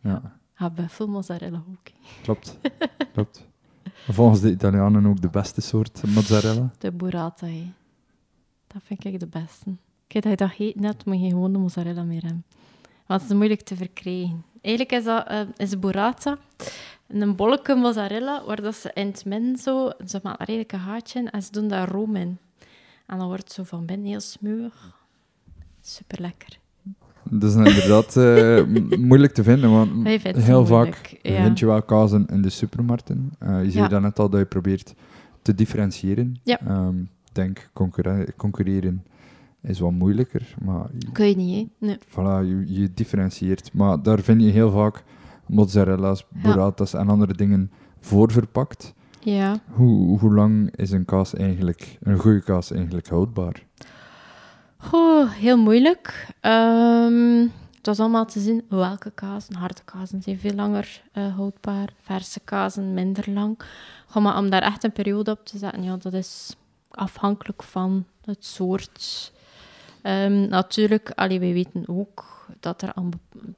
ja. 0.00 0.40
Ah, 0.62 0.74
buffel 0.74 1.06
mozzarella 1.06 1.62
ook. 1.70 1.92
Klopt, 2.22 2.58
klopt. 3.12 3.46
Volgens 4.08 4.40
de 4.40 4.50
Italianen 4.50 5.06
ook 5.06 5.20
de 5.20 5.30
beste 5.30 5.60
soort 5.60 6.02
mozzarella? 6.06 6.70
De 6.78 6.92
burrata, 6.92 7.46
hè. 7.46 7.72
Dat 8.66 8.82
vind 8.84 9.04
ik 9.04 9.20
de 9.20 9.26
beste. 9.26 9.74
Kijk, 10.06 10.24
dat 10.24 10.32
je 10.32 10.46
dat 10.46 10.50
heet 10.56 10.80
net, 10.80 11.04
moet 11.04 11.20
je 11.20 11.28
gewoon 11.28 11.52
de 11.52 11.58
mozzarella 11.58 12.02
meer 12.02 12.22
hebben. 12.22 12.44
Want 13.06 13.20
het 13.20 13.30
is 13.30 13.36
moeilijk 13.36 13.60
te 13.60 13.76
verkrijgen. 13.76 14.44
Eigenlijk 14.60 14.94
is 14.98 15.04
dat 15.04 15.30
uh, 15.30 15.40
is 15.56 15.78
burrata 15.78 16.38
een 17.08 17.36
bolletje 17.36 17.74
mozzarella, 17.74 18.44
waar 18.44 18.62
dat 18.62 18.74
ze 18.74 18.90
in 18.94 19.06
het 19.06 19.24
midden 19.24 19.56
zo, 19.56 19.90
ze 20.06 20.20
maken 20.22 20.46
er 20.46 20.48
eigenlijk 20.48 20.72
een 20.72 20.92
gaatje 20.92 21.18
in 21.18 21.30
en 21.30 21.42
ze 21.42 21.52
doen 21.52 21.68
daar 21.68 21.88
room 21.88 22.16
in. 22.16 22.38
En 23.06 23.18
dan 23.18 23.26
wordt 23.26 23.42
het 23.42 23.52
zo 23.52 23.62
van 23.62 23.86
binnen 23.86 24.06
heel 24.06 24.20
smeuig. 24.20 24.96
Super 25.80 26.20
lekker. 26.20 26.58
Dat 27.30 27.50
is 27.50 27.56
inderdaad 27.56 28.16
uh, 28.16 28.98
moeilijk 28.98 29.32
te 29.32 29.42
vinden, 29.42 29.70
want 29.70 30.06
heel 30.36 30.66
vaak 30.66 31.18
ja. 31.22 31.42
vind 31.42 31.58
je 31.58 31.66
wel 31.66 31.82
kazen 31.82 32.26
in 32.26 32.42
de 32.42 32.50
supermarkten. 32.50 33.32
Uh, 33.42 33.64
je 33.64 33.70
zei 33.70 33.88
ja. 33.88 33.98
net 33.98 34.18
al 34.18 34.30
dat 34.30 34.40
je 34.40 34.46
probeert 34.46 34.94
te 35.42 35.54
differentiëren. 35.54 36.36
Ja. 36.42 36.60
Um, 36.68 37.00
ik 37.00 37.34
denk, 37.34 37.70
concurre 37.72 38.26
concurreren 38.36 39.04
is 39.62 39.78
wat 39.78 39.92
moeilijker. 39.92 40.54
Maar 40.64 40.86
Kun 41.12 41.28
je 41.28 41.36
niet, 41.36 41.68
hè? 41.78 41.86
Nee. 41.86 41.98
Voilà, 42.08 42.48
je, 42.48 42.64
je 42.66 42.90
differentieert. 42.94 43.70
Maar 43.72 44.02
daar 44.02 44.20
vind 44.20 44.42
je 44.42 44.50
heel 44.50 44.70
vaak 44.70 45.04
mozzarella's, 45.46 46.26
burratas 46.42 46.94
en 46.94 47.08
andere 47.08 47.34
dingen 47.34 47.70
voor 48.00 48.32
verpakt. 48.32 48.94
Ja. 49.20 49.60
Hoe, 49.70 50.18
hoe 50.18 50.34
lang 50.34 50.76
is 50.76 50.90
een 50.90 51.04
kaas 51.04 51.34
eigenlijk, 51.34 51.98
een 52.02 52.18
goede 52.18 52.42
kaas 52.42 52.72
eigenlijk 52.72 53.08
houdbaar? 53.08 53.66
Oh, 54.90 55.32
heel 55.32 55.56
moeilijk. 55.56 56.28
Um, 56.40 57.52
het 57.76 57.86
was 57.86 58.00
allemaal 58.00 58.26
te 58.26 58.40
zien 58.40 58.64
welke 58.68 59.10
kazen. 59.10 59.54
Harde 59.54 59.82
kazen 59.84 60.22
zijn 60.22 60.38
veel 60.38 60.54
langer 60.54 61.02
uh, 61.14 61.34
houdbaar, 61.36 61.88
verse 62.00 62.40
kazen 62.40 62.94
minder 62.94 63.30
lang. 63.30 63.58
Goh, 64.06 64.22
maar 64.22 64.38
om 64.38 64.50
daar 64.50 64.62
echt 64.62 64.84
een 64.84 64.92
periode 64.92 65.30
op 65.30 65.44
te 65.44 65.58
zetten, 65.58 65.82
ja, 65.82 65.96
dat 65.96 66.12
is 66.12 66.56
afhankelijk 66.90 67.62
van 67.62 68.04
het 68.24 68.44
soort. 68.44 69.32
Um, 70.02 70.48
natuurlijk, 70.48 71.10
allee, 71.14 71.40
wij 71.40 71.52
weten 71.52 71.84
ook 71.86 72.46
dat 72.60 72.82
er 72.82 72.92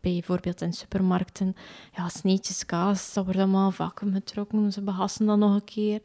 bijvoorbeeld 0.00 0.60
in 0.60 0.72
supermarkten 0.72 1.56
ja, 1.96 2.08
sneetjes 2.08 2.66
kaas, 2.66 3.12
dat 3.12 3.24
wordt 3.24 3.40
allemaal 3.40 3.70
vacuüm 3.70 4.12
getrokken, 4.12 4.72
ze 4.72 4.80
behassen 4.82 5.26
dat 5.26 5.38
nog 5.38 5.54
een 5.54 5.64
keer. 5.64 6.00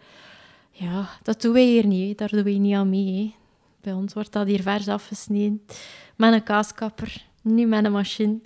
Ja, 0.72 1.10
dat 1.24 1.42
doen 1.42 1.54
wij 1.54 1.66
hier 1.66 1.86
niet, 1.86 2.18
daar 2.18 2.30
doen 2.30 2.44
wij 2.44 2.58
niet 2.58 2.76
aan 2.76 2.90
mee. 2.90 3.36
Bij 3.82 3.94
ons 3.94 4.14
wordt 4.14 4.32
dat 4.32 4.48
hier 4.48 4.62
vers 4.62 4.88
afgesneden. 4.88 5.62
Met 6.16 6.34
een 6.34 6.44
kaaskapper, 6.44 7.26
niet 7.42 7.68
met 7.68 7.86
een 7.86 7.92
machine. 7.92 8.40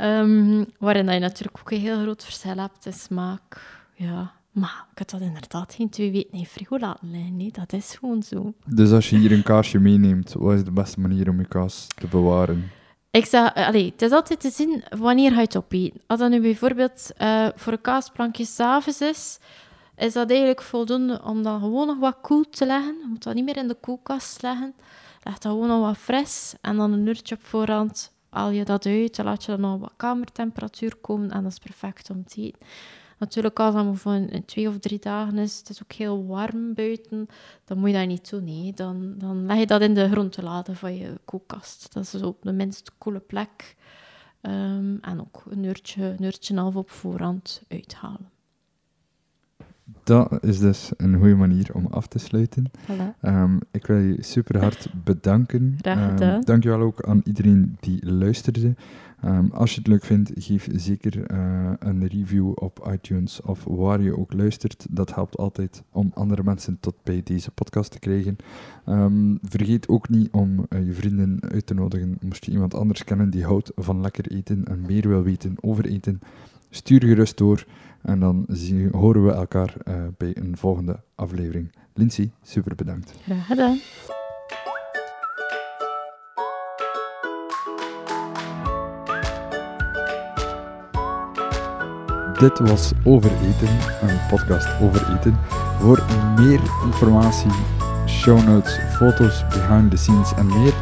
um, 0.00 0.66
waarin 0.78 1.12
je 1.12 1.18
natuurlijk 1.18 1.58
ook 1.58 1.70
een 1.70 1.80
heel 1.80 2.02
groot 2.02 2.24
verschil 2.24 2.56
hebt 2.56 2.86
in 2.86 2.92
smaak. 2.92 3.60
Ja, 3.94 4.32
maar 4.52 4.86
ik 4.92 4.98
had 4.98 5.10
dat 5.10 5.20
inderdaad 5.20 5.74
geen 5.74 5.88
twee 5.88 6.12
weken 6.12 6.38
in 6.38 6.46
frigo 6.46 6.78
laten 6.78 7.10
liggen. 7.10 7.36
Nee, 7.36 7.52
dat 7.52 7.72
is 7.72 7.94
gewoon 7.94 8.22
zo. 8.22 8.54
Dus 8.66 8.90
als 8.90 9.10
je 9.10 9.16
hier 9.16 9.32
een 9.32 9.42
kaasje 9.42 9.78
meeneemt, 9.78 10.32
wat 10.32 10.54
is 10.54 10.64
de 10.64 10.70
beste 10.70 11.00
manier 11.00 11.28
om 11.28 11.40
je 11.40 11.48
kaas 11.48 11.86
te 11.94 12.06
bewaren? 12.06 12.70
Ik 13.10 13.24
zeg, 13.24 13.54
allee, 13.54 13.90
het 13.90 14.02
is 14.02 14.10
altijd 14.10 14.40
te 14.40 14.50
zien 14.50 14.84
wanneer 14.96 15.30
je 15.32 15.38
het 15.38 15.56
opeten. 15.56 16.00
Als 16.06 16.20
dat 16.20 16.30
nu 16.30 16.40
bijvoorbeeld 16.40 17.10
uh, 17.18 17.48
voor 17.54 17.72
een 17.72 17.80
kaasplankje 17.80 18.44
s'avonds 18.44 19.00
is, 19.00 19.38
is 19.98 20.12
dat 20.12 20.30
eigenlijk 20.30 20.62
voldoende 20.62 21.22
om 21.24 21.42
dat 21.42 21.60
gewoon 21.60 21.86
nog 21.86 21.98
wat 21.98 22.18
koel 22.20 22.44
te 22.50 22.66
leggen. 22.66 22.98
Je 23.00 23.06
moet 23.08 23.22
dat 23.22 23.34
niet 23.34 23.44
meer 23.44 23.56
in 23.56 23.68
de 23.68 23.76
koelkast 23.80 24.42
leggen. 24.42 24.74
Leg 25.22 25.38
dat 25.38 25.52
gewoon 25.52 25.68
nog 25.68 25.80
wat 25.80 25.96
fris 25.96 26.54
en 26.60 26.76
dan 26.76 26.92
een 26.92 27.06
uurtje 27.06 27.34
op 27.34 27.44
voorhand 27.44 28.12
haal 28.28 28.50
je 28.50 28.64
dat 28.64 28.86
uit. 28.86 29.16
Dan 29.16 29.24
laat 29.24 29.44
je 29.44 29.50
dan 29.50 29.60
nog 29.60 29.80
wat 29.80 29.92
kamertemperatuur 29.96 30.96
komen 30.96 31.30
en 31.30 31.42
dat 31.42 31.52
is 31.52 31.58
perfect 31.58 32.10
om 32.10 32.24
te 32.24 32.42
eten. 32.42 32.66
Natuurlijk, 33.18 33.60
als 33.60 33.74
het 33.74 33.98
voor 33.98 34.20
twee 34.46 34.68
of 34.68 34.78
drie 34.78 34.98
dagen 34.98 35.38
is, 35.38 35.58
het 35.58 35.68
is 35.68 35.82
ook 35.82 35.92
heel 35.92 36.26
warm 36.26 36.74
buiten, 36.74 37.28
dan 37.64 37.78
moet 37.78 37.90
je 37.90 37.94
dat 37.96 38.06
niet 38.06 38.30
doen. 38.30 38.72
Dan, 38.74 39.14
dan 39.18 39.46
leg 39.46 39.58
je 39.58 39.66
dat 39.66 39.80
in 39.80 39.94
de 39.94 40.08
grondladen 40.10 40.76
van 40.76 40.96
je 40.96 41.20
koelkast. 41.24 41.92
Dat 41.92 42.14
is 42.14 42.22
op 42.22 42.42
de 42.42 42.52
minst 42.52 42.92
koele 42.98 43.20
plek. 43.20 43.76
Um, 44.42 44.98
en 45.00 45.20
ook 45.20 45.42
een 45.48 45.64
uurtje, 45.64 46.04
een 46.04 46.22
uurtje 46.22 46.54
en 46.54 46.60
half 46.60 46.76
op 46.76 46.90
voorhand 46.90 47.62
uithalen. 47.68 48.37
Dat 50.04 50.44
is 50.44 50.58
dus 50.58 50.90
een 50.96 51.16
goede 51.16 51.34
manier 51.34 51.74
om 51.74 51.86
af 51.86 52.06
te 52.06 52.18
sluiten. 52.18 52.70
Voilà. 52.70 53.20
Um, 53.22 53.58
ik 53.70 53.86
wil 53.86 53.98
je 53.98 54.22
super 54.22 54.60
hard 54.60 54.88
bedanken. 55.04 55.76
Graag 55.80 56.10
gedaan. 56.10 56.34
Um, 56.34 56.44
dankjewel 56.44 56.80
ook 56.80 57.02
aan 57.04 57.20
iedereen 57.24 57.76
die 57.80 58.06
luisterde. 58.12 58.74
Um, 59.24 59.50
als 59.52 59.72
je 59.72 59.78
het 59.78 59.86
leuk 59.86 60.04
vindt, 60.04 60.30
geef 60.34 60.68
zeker 60.72 61.30
uh, 61.32 61.70
een 61.78 62.06
review 62.06 62.52
op 62.54 62.88
iTunes 62.92 63.40
of 63.40 63.64
waar 63.64 64.00
je 64.00 64.18
ook 64.18 64.32
luistert. 64.32 64.86
Dat 64.90 65.14
helpt 65.14 65.36
altijd 65.36 65.82
om 65.92 66.10
andere 66.14 66.42
mensen 66.42 66.76
tot 66.80 66.94
bij 67.02 67.20
deze 67.24 67.50
podcast 67.50 67.90
te 67.90 67.98
krijgen. 67.98 68.36
vergeet 69.42 69.88
ook 69.88 70.08
niet 70.08 70.30
om 70.30 70.66
uh, 70.68 70.86
je 70.86 70.92
vrienden 70.92 71.38
uit 71.40 71.66
te 71.66 71.74
nodigen. 71.74 72.18
Moest 72.20 72.44
je 72.44 72.50
iemand 72.52 72.74
anders 72.74 73.04
kennen 73.04 73.30
die 73.30 73.44
houdt 73.44 73.72
van 73.74 74.00
lekker 74.00 74.30
eten 74.30 74.64
en 74.64 74.80
meer 74.80 75.08
wil 75.08 75.22
weten 75.22 75.54
over 75.60 75.86
eten, 75.86 76.20
stuur 76.70 77.04
gerust 77.04 77.38
door. 77.38 77.66
En 78.02 78.20
dan 78.20 78.44
zien, 78.48 78.92
horen 78.92 79.24
we 79.24 79.32
elkaar 79.32 79.74
uh, 79.88 79.94
bij 80.16 80.36
een 80.36 80.56
volgende 80.56 81.00
aflevering. 81.14 81.72
Lindsay, 81.94 82.30
super 82.42 82.74
bedankt. 82.74 83.14
Graag 83.22 83.46
gedaan. 83.46 83.78
Dit 92.38 92.58
was 92.58 92.92
Over 93.04 93.30
Eten, 93.30 93.68
een 94.08 94.18
podcast 94.28 94.80
over 94.80 95.16
eten. 95.16 95.38
Voor 95.78 96.04
meer 96.36 96.60
informatie, 96.84 97.50
show 98.06 98.46
notes, 98.46 98.78
foto's, 98.96 99.46
behind 99.48 99.90
the 99.90 99.96
scenes 99.96 100.34
en 100.34 100.46
meer, 100.46 100.74